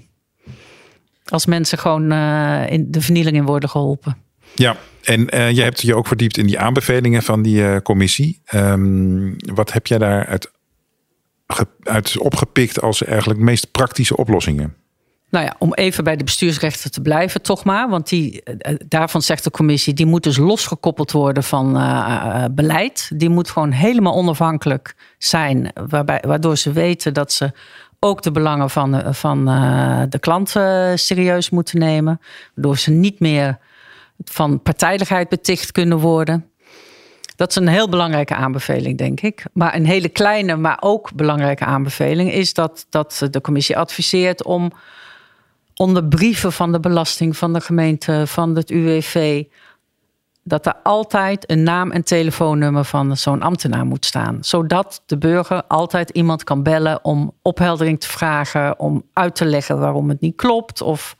Als 1.24 1.46
mensen 1.46 1.78
gewoon 1.78 2.12
uh, 2.12 2.70
in 2.70 2.90
de 2.90 3.00
vernieling 3.00 3.36
in 3.36 3.44
worden 3.44 3.68
geholpen. 3.68 4.23
Ja, 4.54 4.76
en 5.02 5.34
uh, 5.34 5.50
je 5.50 5.62
hebt 5.62 5.80
je 5.80 5.94
ook 5.94 6.06
verdiept 6.06 6.36
in 6.36 6.46
die 6.46 6.58
aanbevelingen 6.58 7.22
van 7.22 7.42
die 7.42 7.60
uh, 7.60 7.76
commissie. 7.76 8.42
Um, 8.54 9.36
wat 9.54 9.72
heb 9.72 9.86
jij 9.86 9.98
daar 9.98 10.26
uit, 10.26 10.50
uit 11.82 12.18
opgepikt 12.18 12.80
als 12.80 13.04
eigenlijk 13.04 13.40
meest 13.40 13.70
praktische 13.70 14.16
oplossingen? 14.16 14.74
Nou 15.30 15.46
ja, 15.46 15.54
om 15.58 15.74
even 15.74 16.04
bij 16.04 16.16
de 16.16 16.24
bestuursrechten 16.24 16.90
te 16.90 17.00
blijven, 17.00 17.42
toch 17.42 17.64
maar. 17.64 17.88
Want 17.88 18.08
die, 18.08 18.42
daarvan 18.88 19.22
zegt 19.22 19.44
de 19.44 19.50
commissie, 19.50 19.94
die 19.94 20.06
moet 20.06 20.22
dus 20.22 20.36
losgekoppeld 20.36 21.12
worden 21.12 21.42
van 21.42 21.72
beleid. 22.54 23.10
Die 23.14 23.28
moet 23.28 23.50
gewoon 23.50 23.70
helemaal 23.70 24.14
onafhankelijk 24.14 24.94
zijn, 25.18 25.72
waarbij, 25.88 26.22
waardoor 26.26 26.56
ze 26.56 26.72
weten 26.72 27.14
dat 27.14 27.32
ze 27.32 27.52
ook 27.98 28.22
de 28.22 28.30
belangen 28.30 28.70
van, 28.70 29.14
van 29.14 29.44
de 30.08 30.18
klant 30.20 30.48
serieus 30.94 31.50
moeten 31.50 31.78
nemen. 31.78 32.20
Waardoor 32.54 32.78
ze 32.78 32.90
niet 32.90 33.20
meer 33.20 33.58
van 34.24 34.62
partijdigheid 34.62 35.28
beticht 35.28 35.72
kunnen 35.72 35.98
worden. 35.98 36.48
Dat 37.36 37.48
is 37.48 37.56
een 37.56 37.68
heel 37.68 37.88
belangrijke 37.88 38.34
aanbeveling, 38.34 38.98
denk 38.98 39.20
ik. 39.20 39.44
Maar 39.52 39.74
een 39.74 39.86
hele 39.86 40.08
kleine, 40.08 40.56
maar 40.56 40.78
ook 40.80 41.14
belangrijke 41.14 41.64
aanbeveling 41.64 42.32
is 42.32 42.54
dat, 42.54 42.86
dat 42.90 43.26
de 43.30 43.40
commissie 43.40 43.78
adviseert 43.78 44.44
om 44.44 44.72
onder 45.74 46.04
brieven 46.04 46.52
van 46.52 46.72
de 46.72 46.80
belasting, 46.80 47.36
van 47.36 47.52
de 47.52 47.60
gemeente, 47.60 48.22
van 48.26 48.56
het 48.56 48.70
UWV, 48.70 49.44
dat 50.42 50.66
er 50.66 50.74
altijd 50.82 51.50
een 51.50 51.62
naam 51.62 51.90
en 51.90 52.04
telefoonnummer 52.04 52.84
van 52.84 53.16
zo'n 53.16 53.42
ambtenaar 53.42 53.86
moet 53.86 54.04
staan. 54.04 54.38
Zodat 54.40 55.02
de 55.06 55.18
burger 55.18 55.64
altijd 55.68 56.10
iemand 56.10 56.44
kan 56.44 56.62
bellen 56.62 57.04
om 57.04 57.32
opheldering 57.42 58.00
te 58.00 58.08
vragen, 58.08 58.78
om 58.78 59.02
uit 59.12 59.34
te 59.34 59.44
leggen 59.44 59.78
waarom 59.78 60.08
het 60.08 60.20
niet 60.20 60.36
klopt 60.36 60.82
of 60.82 61.16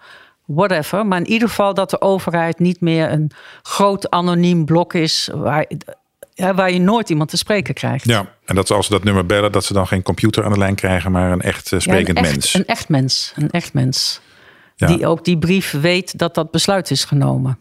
whatever. 0.46 1.07
Maar 1.07 1.18
in 1.18 1.26
ieder 1.28 1.48
geval 1.48 1.74
dat 1.74 1.90
de 1.90 2.00
overheid 2.00 2.59
niet 2.59 2.80
meer 2.80 3.11
een 3.11 3.30
groot 3.62 4.11
anoniem 4.11 4.64
blok 4.64 4.94
is 4.94 5.30
waar, 5.35 5.66
ja, 6.35 6.54
waar 6.54 6.72
je 6.72 6.80
nooit 6.80 7.11
iemand 7.11 7.30
te 7.30 7.37
spreken 7.37 7.74
krijgt. 7.74 8.04
Ja, 8.04 8.26
en 8.44 8.54
dat 8.54 8.70
als 8.70 8.87
ze 8.87 8.92
dat 8.92 9.04
nummer 9.04 9.26
bellen, 9.26 9.52
dat 9.52 9.64
ze 9.64 9.72
dan 9.72 9.87
geen 9.87 10.02
computer 10.02 10.44
aan 10.44 10.52
de 10.52 10.59
lijn 10.59 10.74
krijgen, 10.74 11.12
maar 11.12 11.33
een 11.33 11.42
echt 11.42 11.72
uh, 11.72 11.80
sprekend 11.80 12.18
ja, 12.18 12.24
een 12.24 12.30
echt, 12.30 12.33
mens. 12.33 12.54
Een 12.54 12.66
echt 12.66 12.88
mens. 12.88 13.33
Een 13.37 13.50
echt 13.50 13.72
mens. 13.72 14.20
Ja. 14.76 14.87
Die 14.87 15.07
ook 15.07 15.24
die 15.24 15.38
brief 15.38 15.70
weet 15.70 16.18
dat 16.18 16.35
dat 16.35 16.50
besluit 16.50 16.90
is 16.90 17.04
genomen. 17.04 17.59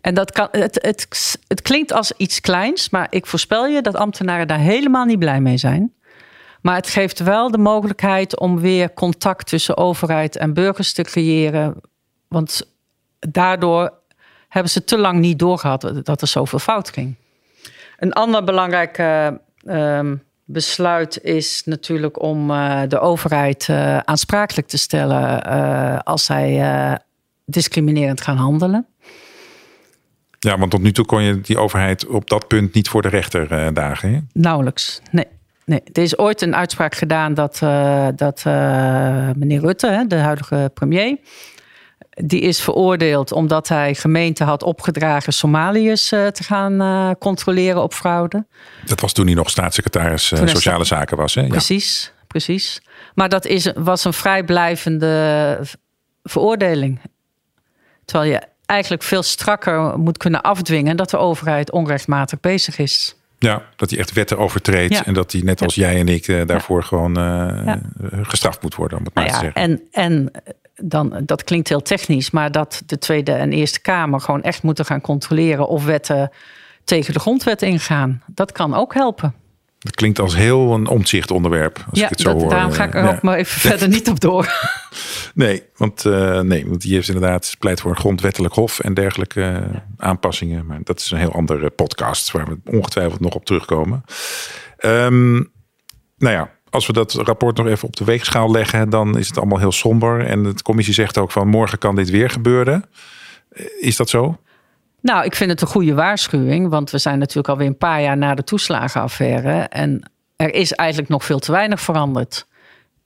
En 0.00 0.14
dat 0.14 0.32
kan, 0.32 0.48
het, 0.50 0.78
het, 0.82 1.36
het 1.46 1.62
klinkt 1.62 1.92
als 1.92 2.12
iets 2.16 2.40
kleins, 2.40 2.90
maar 2.90 3.06
ik 3.10 3.26
voorspel 3.26 3.66
je 3.66 3.82
dat 3.82 3.94
ambtenaren 3.94 4.48
daar 4.48 4.58
helemaal 4.58 5.04
niet 5.04 5.18
blij 5.18 5.40
mee 5.40 5.56
zijn. 5.56 5.92
Maar 6.62 6.74
het 6.74 6.88
geeft 6.88 7.18
wel 7.18 7.50
de 7.50 7.58
mogelijkheid 7.58 8.38
om 8.38 8.60
weer 8.60 8.94
contact 8.94 9.46
tussen 9.46 9.76
overheid 9.76 10.36
en 10.36 10.54
burgers 10.54 10.92
te 10.92 11.02
creëren. 11.02 11.74
Want 12.28 12.76
daardoor 13.18 13.92
hebben 14.48 14.72
ze 14.72 14.84
te 14.84 14.98
lang 14.98 15.18
niet 15.18 15.38
doorgehad 15.38 15.92
dat 16.02 16.20
er 16.20 16.28
zoveel 16.28 16.58
fout 16.58 16.90
ging. 16.90 17.14
Een 17.98 18.12
ander 18.12 18.44
belangrijk 18.44 18.98
uh, 19.64 20.00
besluit 20.44 21.22
is 21.22 21.62
natuurlijk 21.64 22.22
om 22.22 22.50
uh, 22.50 22.82
de 22.88 22.98
overheid 22.98 23.68
uh, 23.70 23.98
aansprakelijk 23.98 24.68
te 24.68 24.78
stellen 24.78 25.42
als 26.04 26.24
zij 26.24 26.98
discriminerend 27.44 28.20
gaan 28.20 28.36
handelen. 28.36 28.86
Ja, 30.38 30.58
want 30.58 30.70
tot 30.70 30.82
nu 30.82 30.92
toe 30.92 31.04
kon 31.04 31.22
je 31.22 31.40
die 31.40 31.58
overheid 31.58 32.06
op 32.06 32.28
dat 32.28 32.48
punt 32.48 32.74
niet 32.74 32.88
voor 32.88 33.02
de 33.02 33.08
rechter 33.08 33.74
dagen. 33.74 34.12
Hè? 34.12 34.20
Nauwelijks, 34.32 35.00
nee. 35.10 35.26
Nee, 35.68 35.82
er 35.92 36.02
is 36.02 36.18
ooit 36.18 36.42
een 36.42 36.56
uitspraak 36.56 36.94
gedaan 36.94 37.34
dat, 37.34 37.58
dat 38.14 38.44
meneer 39.36 39.60
Rutte, 39.60 40.04
de 40.08 40.16
huidige 40.16 40.70
premier, 40.74 41.18
die 42.10 42.40
is 42.40 42.60
veroordeeld 42.60 43.32
omdat 43.32 43.68
hij 43.68 43.94
gemeente 43.94 44.44
had 44.44 44.62
opgedragen 44.62 45.32
Somaliërs 45.32 46.12
uh, 46.12 46.26
te 46.26 46.42
gaan 46.42 47.16
controleren 47.18 47.82
op 47.82 47.94
fraude. 47.94 48.46
Dat 48.84 49.00
was 49.00 49.12
toen 49.12 49.26
hij 49.26 49.34
nog 49.34 49.50
staatssecretaris 49.50 50.26
Sociale 50.26 50.84
Zaken 50.84 51.16
was. 51.16 51.34
Hè? 51.34 51.46
Precies, 51.46 52.12
ja. 52.14 52.24
precies. 52.26 52.82
Maar 53.14 53.28
dat 53.28 53.46
is, 53.46 53.72
was 53.74 54.04
een 54.04 54.12
vrijblijvende 54.12 55.58
veroordeling. 56.22 57.00
Terwijl 58.04 58.30
je 58.30 58.40
eigenlijk 58.66 59.02
veel 59.02 59.22
strakker 59.22 59.98
moet 59.98 60.18
kunnen 60.18 60.42
afdwingen 60.42 60.96
dat 60.96 61.10
de 61.10 61.16
overheid 61.16 61.70
onrechtmatig 61.70 62.40
bezig 62.40 62.78
is. 62.78 63.16
Ja, 63.38 63.62
dat 63.76 63.90
hij 63.90 63.98
echt 63.98 64.12
wetten 64.12 64.38
overtreedt 64.38 64.94
ja. 64.94 65.04
en 65.04 65.14
dat 65.14 65.32
hij 65.32 65.40
net 65.40 65.62
als 65.62 65.74
ja. 65.74 65.90
jij 65.90 66.00
en 66.00 66.08
ik 66.08 66.48
daarvoor 66.48 66.82
gewoon 66.82 67.16
gestraft 68.22 68.62
moet 68.62 68.74
worden. 68.74 68.98
Om 68.98 69.04
het 69.04 69.14
maar 69.14 69.24
nou 69.24 69.36
te 69.36 69.44
zeggen. 69.44 69.62
En, 69.62 69.82
en 69.90 70.30
dan, 70.74 71.20
dat 71.24 71.44
klinkt 71.44 71.68
heel 71.68 71.82
technisch, 71.82 72.30
maar 72.30 72.52
dat 72.52 72.82
de 72.86 72.98
Tweede 72.98 73.32
en 73.32 73.52
Eerste 73.52 73.80
Kamer 73.80 74.20
gewoon 74.20 74.42
echt 74.42 74.62
moeten 74.62 74.84
gaan 74.84 75.00
controleren 75.00 75.68
of 75.68 75.84
wetten 75.84 76.30
tegen 76.84 77.12
de 77.12 77.20
grondwet 77.20 77.62
ingaan. 77.62 78.22
Dat 78.26 78.52
kan 78.52 78.74
ook 78.74 78.94
helpen. 78.94 79.34
Dat 79.78 79.94
klinkt 79.94 80.18
als 80.18 80.36
heel 80.36 80.74
een 80.74 80.86
omzichtonderwerp. 80.86 81.84
Als 81.90 81.98
ja, 81.98 82.04
ik 82.04 82.10
het 82.10 82.20
zo 82.20 82.32
dat, 82.32 82.40
hoor. 82.40 82.50
daarom 82.50 82.72
ga 82.72 82.84
ik 82.84 82.94
er 82.94 83.04
Ja. 83.04 83.10
ook 83.10 83.22
maar 83.22 83.36
even 83.36 83.60
verder 83.60 83.88
niet 83.88 84.08
op 84.08 84.20
door. 84.20 84.46
Nee, 85.34 85.62
want, 85.76 86.04
eh, 86.04 86.40
nee, 86.40 86.66
want 86.66 86.80
die 86.80 86.94
heeft 86.94 87.08
inderdaad 87.08 87.54
pleit 87.58 87.80
voor 87.80 87.90
een 87.90 87.96
grondwettelijk 87.96 88.54
hof 88.54 88.80
en 88.80 88.94
dergelijke 88.94 89.42
eh, 89.42 89.80
aanpassingen. 89.96 90.66
Maar 90.66 90.80
dat 90.82 91.00
is 91.00 91.10
een 91.10 91.18
heel 91.18 91.32
andere 91.32 91.70
podcast 91.70 92.30
waar 92.30 92.46
we 92.46 92.58
ongetwijfeld 92.70 93.20
nog 93.20 93.34
op 93.34 93.44
terugkomen. 93.44 94.04
Ehm, 94.76 95.32
nou 96.16 96.34
ja, 96.34 96.50
als 96.70 96.86
we 96.86 96.92
dat 96.92 97.12
rapport 97.12 97.56
nog 97.56 97.66
even 97.66 97.88
op 97.88 97.96
de 97.96 98.04
weegschaal 98.04 98.50
leggen, 98.50 98.90
dan 98.90 99.18
is 99.18 99.28
het 99.28 99.38
allemaal 99.38 99.58
heel 99.58 99.72
somber. 99.72 100.26
En 100.26 100.42
de 100.42 100.62
commissie 100.62 100.94
zegt 100.94 101.18
ook 101.18 101.30
van 101.30 101.48
morgen 101.48 101.78
kan 101.78 101.94
dit 101.94 102.10
weer 102.10 102.30
gebeuren. 102.30 102.84
Is 103.80 103.96
dat 103.96 104.08
zo? 104.08 104.38
Nou, 105.08 105.24
ik 105.24 105.34
vind 105.34 105.50
het 105.50 105.60
een 105.60 105.66
goede 105.66 105.94
waarschuwing, 105.94 106.68
want 106.68 106.90
we 106.90 106.98
zijn 106.98 107.18
natuurlijk 107.18 107.48
alweer 107.48 107.66
een 107.66 107.76
paar 107.76 108.02
jaar 108.02 108.16
na 108.16 108.34
de 108.34 108.44
toeslagenaffaire. 108.44 109.60
En 109.60 110.02
er 110.36 110.54
is 110.54 110.72
eigenlijk 110.72 111.10
nog 111.10 111.24
veel 111.24 111.38
te 111.38 111.52
weinig 111.52 111.80
veranderd. 111.80 112.46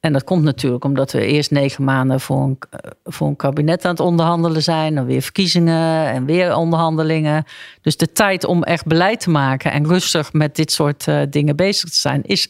En 0.00 0.12
dat 0.12 0.24
komt 0.24 0.42
natuurlijk 0.42 0.84
omdat 0.84 1.12
we 1.12 1.26
eerst 1.26 1.50
negen 1.50 1.84
maanden 1.84 2.20
voor 2.20 2.42
een, 2.42 2.58
voor 3.04 3.28
een 3.28 3.36
kabinet 3.36 3.84
aan 3.84 3.90
het 3.90 4.00
onderhandelen 4.00 4.62
zijn. 4.62 4.94
Dan 4.94 5.04
weer 5.04 5.22
verkiezingen 5.22 6.06
en 6.06 6.24
weer 6.24 6.54
onderhandelingen. 6.54 7.44
Dus 7.80 7.96
de 7.96 8.12
tijd 8.12 8.44
om 8.44 8.62
echt 8.62 8.86
beleid 8.86 9.20
te 9.20 9.30
maken 9.30 9.72
en 9.72 9.86
rustig 9.86 10.32
met 10.32 10.56
dit 10.56 10.72
soort 10.72 11.06
uh, 11.06 11.22
dingen 11.30 11.56
bezig 11.56 11.90
te 11.90 11.96
zijn, 11.96 12.22
is 12.22 12.48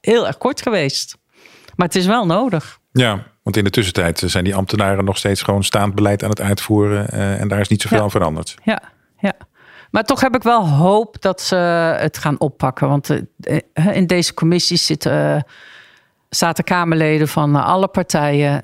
heel 0.00 0.26
erg 0.26 0.38
kort 0.38 0.62
geweest. 0.62 1.16
Maar 1.76 1.86
het 1.86 1.96
is 1.96 2.06
wel 2.06 2.26
nodig. 2.26 2.78
Ja, 3.00 3.22
want 3.42 3.56
in 3.56 3.64
de 3.64 3.70
tussentijd 3.70 4.22
zijn 4.26 4.44
die 4.44 4.54
ambtenaren 4.54 5.04
nog 5.04 5.16
steeds 5.16 5.42
gewoon 5.42 5.64
staand 5.64 5.94
beleid 5.94 6.22
aan 6.22 6.30
het 6.30 6.40
uitvoeren. 6.40 7.06
Uh, 7.14 7.40
en 7.40 7.48
daar 7.48 7.60
is 7.60 7.68
niet 7.68 7.82
zoveel 7.82 7.98
Ja. 7.98 8.04
aan 8.04 8.10
veranderd. 8.10 8.54
Ja, 8.62 8.82
ja. 9.18 9.32
Maar 9.90 10.02
toch 10.04 10.20
heb 10.20 10.34
ik 10.34 10.42
wel 10.42 10.68
hoop 10.68 11.16
dat 11.20 11.40
ze 11.40 11.54
het 11.98 12.18
gaan 12.18 12.40
oppakken. 12.40 12.88
Want 12.88 13.10
uh, 13.10 13.58
in 13.96 14.06
deze 14.06 14.34
commissie 14.34 14.76
zitten, 14.76 15.46
zaten 16.28 16.64
Kamerleden 16.64 17.28
van 17.28 17.54
alle 17.54 17.88
partijen. 17.88 18.62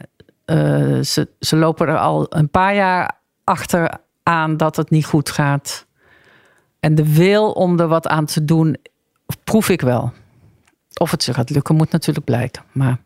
ze, 1.04 1.28
ze 1.40 1.56
lopen 1.56 1.88
er 1.88 1.98
al 1.98 2.26
een 2.28 2.50
paar 2.50 2.74
jaar 2.74 3.18
achter 3.44 3.90
aan 4.22 4.56
dat 4.56 4.76
het 4.76 4.90
niet 4.90 5.06
goed 5.06 5.30
gaat. 5.30 5.86
En 6.80 6.94
de 6.94 7.14
wil 7.14 7.50
om 7.50 7.80
er 7.80 7.88
wat 7.88 8.06
aan 8.06 8.26
te 8.26 8.44
doen, 8.44 8.76
proef 9.44 9.68
ik 9.68 9.80
wel. 9.80 10.12
Of 11.00 11.10
het 11.10 11.22
ze 11.22 11.34
gaat 11.34 11.50
lukken, 11.50 11.76
moet 11.76 11.92
natuurlijk 11.92 12.26
blijken. 12.26 12.62
Maar 12.72 12.98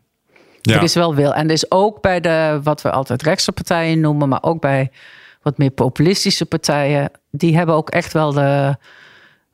Ja. 0.65 0.75
er 0.75 0.83
is 0.83 0.93
wel 0.93 1.15
wil. 1.15 1.33
En 1.33 1.45
er 1.47 1.53
is 1.53 1.71
ook 1.71 2.01
bij 2.01 2.19
de, 2.19 2.59
wat 2.63 2.81
we 2.81 2.91
altijd 2.91 3.21
rechtse 3.21 3.51
partijen 3.51 3.99
noemen, 3.99 4.29
maar 4.29 4.43
ook 4.43 4.61
bij 4.61 4.91
wat 5.41 5.57
meer 5.57 5.69
populistische 5.69 6.45
partijen, 6.45 7.11
die 7.31 7.57
hebben 7.57 7.75
ook 7.75 7.89
echt 7.89 8.13
wel 8.13 8.33
de, 8.33 8.75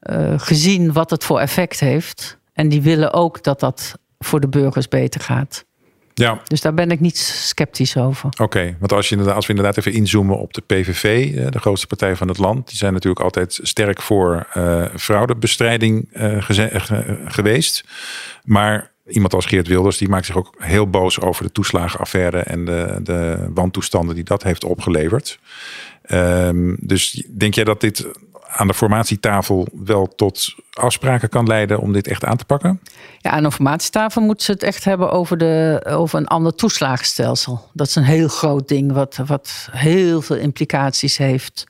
uh, 0.09 0.33
gezien 0.37 0.93
wat 0.93 1.09
het 1.09 1.23
voor 1.23 1.39
effect 1.39 1.79
heeft. 1.79 2.37
En 2.53 2.69
die 2.69 2.81
willen 2.81 3.13
ook 3.13 3.43
dat 3.43 3.59
dat 3.59 3.99
voor 4.19 4.39
de 4.39 4.47
burgers 4.49 4.87
beter 4.87 5.21
gaat. 5.21 5.65
Ja, 6.13 6.41
Dus 6.47 6.61
daar 6.61 6.73
ben 6.73 6.91
ik 6.91 6.99
niet 6.99 7.17
sceptisch 7.17 7.97
over. 7.97 8.29
Oké, 8.41 8.75
want 8.79 8.93
als, 8.93 9.05
je, 9.05 9.11
inderdaad- 9.11 9.35
als 9.35 9.45
we 9.47 9.53
inderdaad 9.53 9.77
even 9.77 9.93
inzoomen 9.93 10.37
op 10.37 10.53
de 10.53 10.61
PVV, 10.61 11.35
eh, 11.35 11.47
de 11.49 11.59
grootste 11.59 11.87
partij 11.87 12.15
van 12.15 12.27
het 12.27 12.37
land, 12.37 12.67
die 12.67 12.77
zijn 12.77 12.93
natuurlijk 12.93 13.21
altijd 13.21 13.59
sterk 13.61 14.01
voor 14.01 14.47
eh, 14.53 14.85
fraudebestrijding 14.95 16.09
eh, 16.11 16.37
geweest. 17.25 17.83
Maar 18.43 18.90
iemand 19.11 19.33
als 19.33 19.45
Geert 19.45 19.67
Wilders, 19.67 19.97
die 19.97 20.09
maakt 20.09 20.25
zich 20.25 20.37
ook 20.37 20.53
heel 20.57 20.89
boos 20.89 21.19
over 21.19 21.43
de 21.43 21.51
toeslagenaffaire 21.51 22.39
en 22.39 22.65
de, 22.65 22.99
de 23.03 23.49
wantoestanden 23.53 24.15
die 24.15 24.23
dat 24.23 24.43
heeft 24.43 24.63
opgeleverd. 24.63 25.39
Ehm, 26.01 26.75
dus 26.79 27.27
denk 27.29 27.53
jij 27.53 27.63
dat 27.63 27.81
dit 27.81 28.07
aan 28.47 28.67
de 28.67 28.73
formatietafel 28.73 29.67
wel 29.85 30.07
tot 30.15 30.55
afspraken 30.73 31.29
kan 31.29 31.47
leiden 31.47 31.79
om 31.79 31.93
dit 31.93 32.07
echt 32.07 32.25
aan 32.25 32.37
te 32.37 32.45
pakken? 32.45 32.81
Ja, 33.17 33.31
aan 33.31 33.39
de 33.39 33.45
informatietafel 33.45 34.21
moeten 34.21 34.45
ze 34.45 34.51
het 34.51 34.63
echt 34.63 34.83
hebben 34.83 35.11
over, 35.11 35.37
de, 35.37 35.85
over 35.87 36.19
een 36.19 36.27
ander 36.27 36.55
toeslagenstelsel. 36.55 37.69
Dat 37.73 37.87
is 37.87 37.95
een 37.95 38.03
heel 38.03 38.27
groot 38.27 38.67
ding 38.67 38.91
wat, 38.91 39.19
wat 39.25 39.67
heel 39.71 40.21
veel 40.21 40.35
implicaties 40.35 41.17
heeft. 41.17 41.67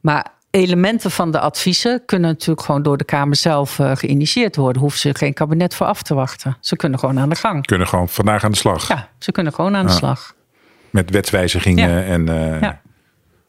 Maar 0.00 0.26
elementen 0.58 1.10
van 1.10 1.30
de 1.30 1.40
adviezen 1.40 2.02
kunnen 2.06 2.30
natuurlijk 2.30 2.66
gewoon 2.66 2.82
door 2.82 2.96
de 2.96 3.04
Kamer 3.04 3.36
zelf 3.36 3.78
uh, 3.78 3.96
geïnitieerd 3.96 4.56
worden. 4.56 4.82
Hoeven 4.82 5.00
ze 5.00 5.14
geen 5.14 5.34
kabinet 5.34 5.74
voor 5.74 5.86
af 5.86 6.02
te 6.02 6.14
wachten. 6.14 6.56
Ze 6.60 6.76
kunnen 6.76 6.98
gewoon 6.98 7.18
aan 7.18 7.28
de 7.28 7.34
gang. 7.34 7.66
Kunnen 7.66 7.86
gewoon 7.86 8.08
vandaag 8.08 8.44
aan 8.44 8.50
de 8.50 8.56
slag 8.56 8.88
Ja, 8.88 9.08
ze 9.18 9.32
kunnen 9.32 9.52
gewoon 9.52 9.76
aan 9.76 9.86
de 9.86 9.92
Ja. 9.92 9.98
slag. 9.98 10.34
met 10.90 11.10
wetswijzigingen 11.10 11.90
Ja. 11.90 12.02
en. 12.02 12.28
eh, 12.28 12.60
Ja. 12.60 12.80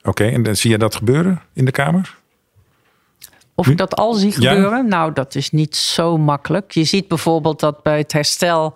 Oké, 0.01 0.23
en 0.25 0.43
dan 0.43 0.55
zie 0.55 0.71
je 0.71 0.77
dat 0.77 0.95
gebeuren 0.95 1.41
in 1.53 1.65
de 1.65 1.71
Kamer? 1.71 2.17
Of 3.55 3.67
ik 3.67 3.77
dat 3.77 3.95
al 3.95 4.13
zie 4.13 4.31
gebeuren? 4.31 4.87
Nou, 4.87 5.13
dat 5.13 5.35
is 5.35 5.51
niet 5.51 5.75
zo 5.75 6.17
makkelijk. 6.17 6.71
Je 6.71 6.83
ziet 6.83 7.07
bijvoorbeeld 7.07 7.59
dat 7.59 7.83
bij 7.83 7.97
het 7.97 8.11
herstel, 8.13 8.75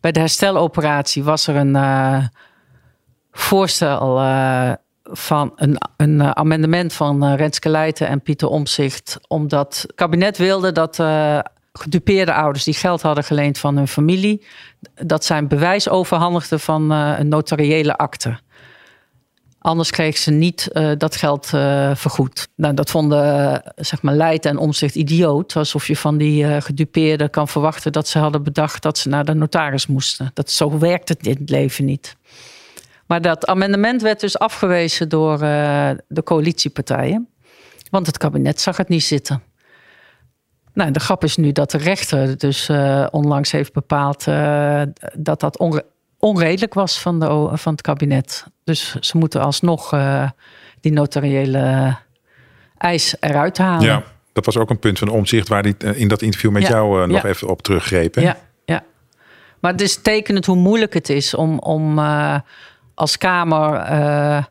bij 0.00 0.12
de 0.12 0.20
hersteloperatie 0.20 1.24
was 1.24 1.46
er 1.46 1.56
een 1.56 1.74
uh, 1.76 2.24
voorstel 3.32 4.20
van 5.10 5.52
een, 5.56 5.76
een 5.96 6.20
uh, 6.20 6.30
amendement 6.30 6.92
van 6.92 7.24
uh, 7.24 7.36
Renske 7.36 7.68
Leijten 7.68 8.08
en 8.08 8.22
Pieter 8.22 8.48
Omzicht. 8.48 9.18
Omdat 9.28 9.82
het 9.82 9.94
kabinet 9.94 10.38
wilde 10.38 10.72
dat 10.72 10.98
uh, 10.98 11.38
gedupeerde 11.72 12.34
ouders 12.34 12.64
die 12.64 12.74
geld 12.74 13.02
hadden 13.02 13.24
geleend 13.24 13.58
van 13.58 13.76
hun 13.76 13.88
familie, 13.88 14.46
dat 14.94 15.24
zijn 15.24 15.48
bewijs 15.48 15.88
overhandigden 15.88 16.60
van 16.60 16.90
een 16.90 17.28
notariële 17.28 17.96
akte. 17.96 18.38
Anders 19.58 19.90
kreeg 19.90 20.16
ze 20.16 20.30
niet 20.30 20.70
dat 20.98 21.16
geld 21.16 21.46
vergoed. 21.94 22.48
Nou, 22.56 22.74
dat 22.74 22.90
vonden 22.90 23.62
zeg 23.76 24.02
maar 24.02 24.14
Leid 24.14 24.46
en 24.46 24.58
Omzicht 24.58 24.94
idioot. 24.94 25.56
Alsof 25.56 25.86
je 25.86 25.96
van 25.96 26.16
die 26.16 26.60
gedupeerden 26.60 27.30
kan 27.30 27.48
verwachten 27.48 27.92
dat 27.92 28.08
ze 28.08 28.18
hadden 28.18 28.42
bedacht 28.42 28.82
dat 28.82 28.98
ze 28.98 29.08
naar 29.08 29.24
de 29.24 29.34
notaris 29.34 29.86
moesten. 29.86 30.30
Dat, 30.34 30.50
zo 30.50 30.78
werkt 30.78 31.08
het 31.08 31.26
in 31.26 31.36
het 31.40 31.50
leven 31.50 31.84
niet. 31.84 32.16
Maar 33.06 33.20
dat 33.20 33.46
amendement 33.46 34.02
werd 34.02 34.20
dus 34.20 34.38
afgewezen 34.38 35.08
door 35.08 35.32
uh, 35.42 35.90
de 36.08 36.22
coalitiepartijen. 36.22 37.28
Want 37.90 38.06
het 38.06 38.18
kabinet 38.18 38.60
zag 38.60 38.76
het 38.76 38.88
niet 38.88 39.04
zitten. 39.04 39.42
Nou, 40.72 40.90
de 40.90 41.00
grap 41.00 41.24
is 41.24 41.36
nu 41.36 41.52
dat 41.52 41.70
de 41.70 41.78
rechter 41.78 42.38
dus 42.38 42.68
uh, 42.68 43.06
onlangs 43.10 43.52
heeft 43.52 43.72
bepaald 43.72 44.26
uh, 44.26 44.82
dat 45.12 45.40
dat 45.40 45.58
onre 45.58 45.84
onredelijk 46.18 46.74
was 46.74 47.00
van, 47.00 47.20
de, 47.20 47.48
van 47.52 47.72
het 47.72 47.82
kabinet. 47.82 48.46
Dus 48.64 48.94
ze 48.94 49.16
moeten 49.16 49.40
alsnog 49.40 49.94
die 50.80 50.92
notariële 50.92 51.96
eis 52.78 53.16
eruit 53.20 53.58
halen. 53.58 53.86
Ja, 53.86 54.02
dat 54.32 54.44
was 54.44 54.56
ook 54.56 54.70
een 54.70 54.78
punt 54.78 54.98
van 54.98 55.08
omzicht 55.08 55.48
waar 55.48 55.62
hij 55.62 55.94
in 55.94 56.08
dat 56.08 56.22
interview 56.22 56.50
met 56.50 56.62
Ja, 56.62 56.68
jou 56.68 57.06
nog 57.06 57.22
ja. 57.22 57.28
even 57.28 57.48
op 57.48 57.62
teruggreep. 57.62 58.14
Hè? 58.14 58.20
Ja, 58.20 58.36
ja. 58.64 58.84
Maar 59.60 59.72
het 59.72 59.80
is 59.80 60.02
tekenend 60.02 60.46
hoe 60.46 60.56
moeilijk 60.56 60.94
het 60.94 61.08
is 61.08 61.34
om, 61.34 61.58
om 61.58 61.98
als 62.94 63.18
Kamer 63.18 63.90
uh, 63.90 64.44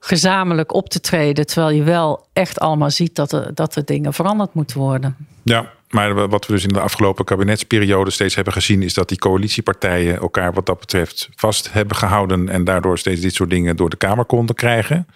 gezamenlijk 0.00 0.74
op 0.74 0.88
te 0.88 1.00
treden. 1.00 1.46
Terwijl 1.46 1.76
je 1.76 1.82
wel 1.82 2.26
echt 2.32 2.60
allemaal 2.60 2.90
ziet 2.90 3.14
dat 3.14 3.32
er, 3.32 3.54
dat 3.54 3.76
er 3.76 3.84
dingen 3.84 4.12
veranderd 4.12 4.54
moeten 4.54 4.78
worden. 4.78 5.16
Ja, 5.42 5.72
maar 5.90 6.28
wat 6.28 6.46
we 6.46 6.52
dus 6.52 6.62
in 6.62 6.72
de 6.72 6.80
afgelopen 6.80 7.24
kabinetsperiode 7.24 8.10
steeds 8.10 8.34
hebben 8.34 8.52
gezien, 8.52 8.82
is 8.82 8.94
dat 8.94 9.08
die 9.08 9.18
coalitiepartijen 9.18 10.18
elkaar 10.18 10.52
wat 10.52 10.66
dat 10.66 10.78
betreft 10.78 11.28
vast 11.34 11.72
hebben 11.72 11.96
gehouden 11.96 12.48
en 12.48 12.64
daardoor 12.64 12.98
steeds 12.98 13.20
dit 13.20 13.34
soort 13.34 13.50
dingen 13.50 13.76
door 13.76 13.90
de 13.90 13.96
Kamer 13.96 14.24
konden 14.24 14.54
krijgen. 14.54 15.06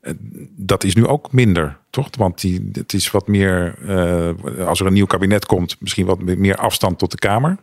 Eh, 0.00 0.12
dat 0.56 0.84
is 0.84 0.94
nu 0.94 1.06
ook 1.06 1.32
minder, 1.32 1.78
toch? 1.90 2.08
Want 2.18 2.40
die, 2.40 2.70
het 2.72 2.92
is 2.92 3.10
wat 3.10 3.28
meer, 3.28 3.74
uh, 3.86 4.66
als 4.66 4.80
er 4.80 4.86
een 4.86 4.92
nieuw 4.92 5.06
kabinet 5.06 5.46
komt, 5.46 5.76
misschien 5.80 6.06
wat 6.06 6.22
meer 6.22 6.56
afstand 6.56 6.98
tot 6.98 7.10
de 7.10 7.18
Kamer. 7.18 7.56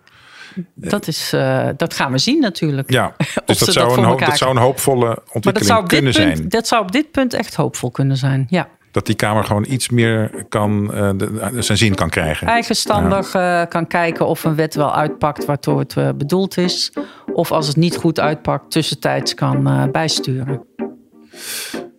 Dat, 0.74 1.08
is, 1.08 1.34
uh, 1.34 1.68
dat 1.78 1.94
gaan 1.94 2.12
we 2.12 2.18
zien 2.18 2.40
natuurlijk. 2.40 2.92
Ja, 2.92 3.16
dus 3.46 3.58
dat 3.58 3.74
zou, 3.74 3.98
een 3.98 4.04
hoop, 4.04 4.20
dat 4.20 4.38
zou 4.38 4.52
een 4.52 4.62
hoopvolle 4.62 5.22
ontwikkeling 5.32 5.88
kunnen 5.88 6.14
punt, 6.14 6.16
zijn. 6.16 6.50
Dat 6.50 6.68
zou 6.68 6.82
op 6.82 6.92
dit 6.92 7.12
punt 7.12 7.34
echt 7.34 7.56
hoopvol 7.56 7.92
kunnen 7.92 8.18
zijn, 8.18 8.46
ja. 8.50 8.68
Dat 8.92 9.06
die 9.06 9.16
Kamer 9.16 9.44
gewoon 9.44 9.66
iets 9.70 9.90
meer 9.90 10.46
kan, 10.50 10.92
uh, 10.94 11.10
de, 11.16 11.56
zijn 11.60 11.78
zin 11.78 11.96
kan 11.96 12.10
krijgen. 12.10 12.48
Eigenstandig 12.48 13.34
ja. 13.34 13.62
uh, 13.62 13.70
kan 13.70 13.88
kijken 13.88 14.28
of 14.28 14.44
een 14.44 14.56
wet 14.56 14.76
wel 14.76 14.96
uitpakt 14.96 15.46
waardoor 15.46 15.80
het 15.80 16.18
bedoeld 16.18 16.58
is. 16.58 16.94
Of 17.34 17.52
als 17.52 17.68
het 17.68 17.76
niet 17.76 17.96
goed 17.96 18.20
uitpakt, 18.20 18.72
tussentijds 18.72 19.34
kan 19.34 19.90
bijsturen. 19.92 20.62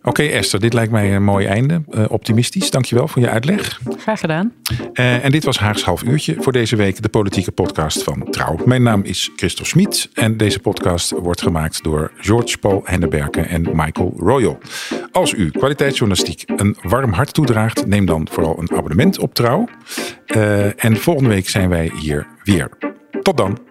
Oké 0.03 0.23
Esther, 0.23 0.59
dit 0.59 0.73
lijkt 0.73 0.91
mij 0.91 1.15
een 1.15 1.23
mooi 1.23 1.45
einde. 1.45 1.81
Uh, 1.89 2.05
optimistisch, 2.09 2.71
dankjewel 2.71 3.07
voor 3.07 3.21
je 3.21 3.29
uitleg. 3.29 3.79
Graag 3.97 4.19
gedaan. 4.19 4.53
Uh, 4.93 5.25
en 5.25 5.31
dit 5.31 5.43
was 5.43 5.59
Haags 5.59 5.83
half 5.83 6.03
uurtje 6.03 6.35
voor 6.39 6.51
deze 6.51 6.75
week, 6.75 7.01
de 7.01 7.09
politieke 7.09 7.51
podcast 7.51 8.03
van 8.03 8.27
Trouw. 8.29 8.57
Mijn 8.65 8.83
naam 8.83 9.03
is 9.03 9.31
Christophe 9.35 9.69
Smit 9.69 10.09
en 10.13 10.37
deze 10.37 10.59
podcast 10.59 11.11
wordt 11.11 11.41
gemaakt 11.41 11.83
door 11.83 12.11
George 12.17 12.57
Paul 12.57 12.81
Henneberken 12.85 13.47
en 13.47 13.61
Michael 13.73 14.13
Royal. 14.17 14.57
Als 15.11 15.33
u 15.33 15.51
kwaliteitsjournalistiek 15.51 16.43
een 16.55 16.77
warm 16.81 17.11
hart 17.11 17.33
toedraagt, 17.33 17.87
neem 17.87 18.05
dan 18.05 18.27
vooral 18.31 18.59
een 18.59 18.71
abonnement 18.71 19.19
op 19.19 19.33
Trouw. 19.33 19.67
Uh, 20.35 20.83
en 20.83 20.97
volgende 20.97 21.29
week 21.29 21.49
zijn 21.49 21.69
wij 21.69 21.91
hier 21.99 22.27
weer. 22.43 22.69
Tot 23.21 23.37
dan. 23.37 23.70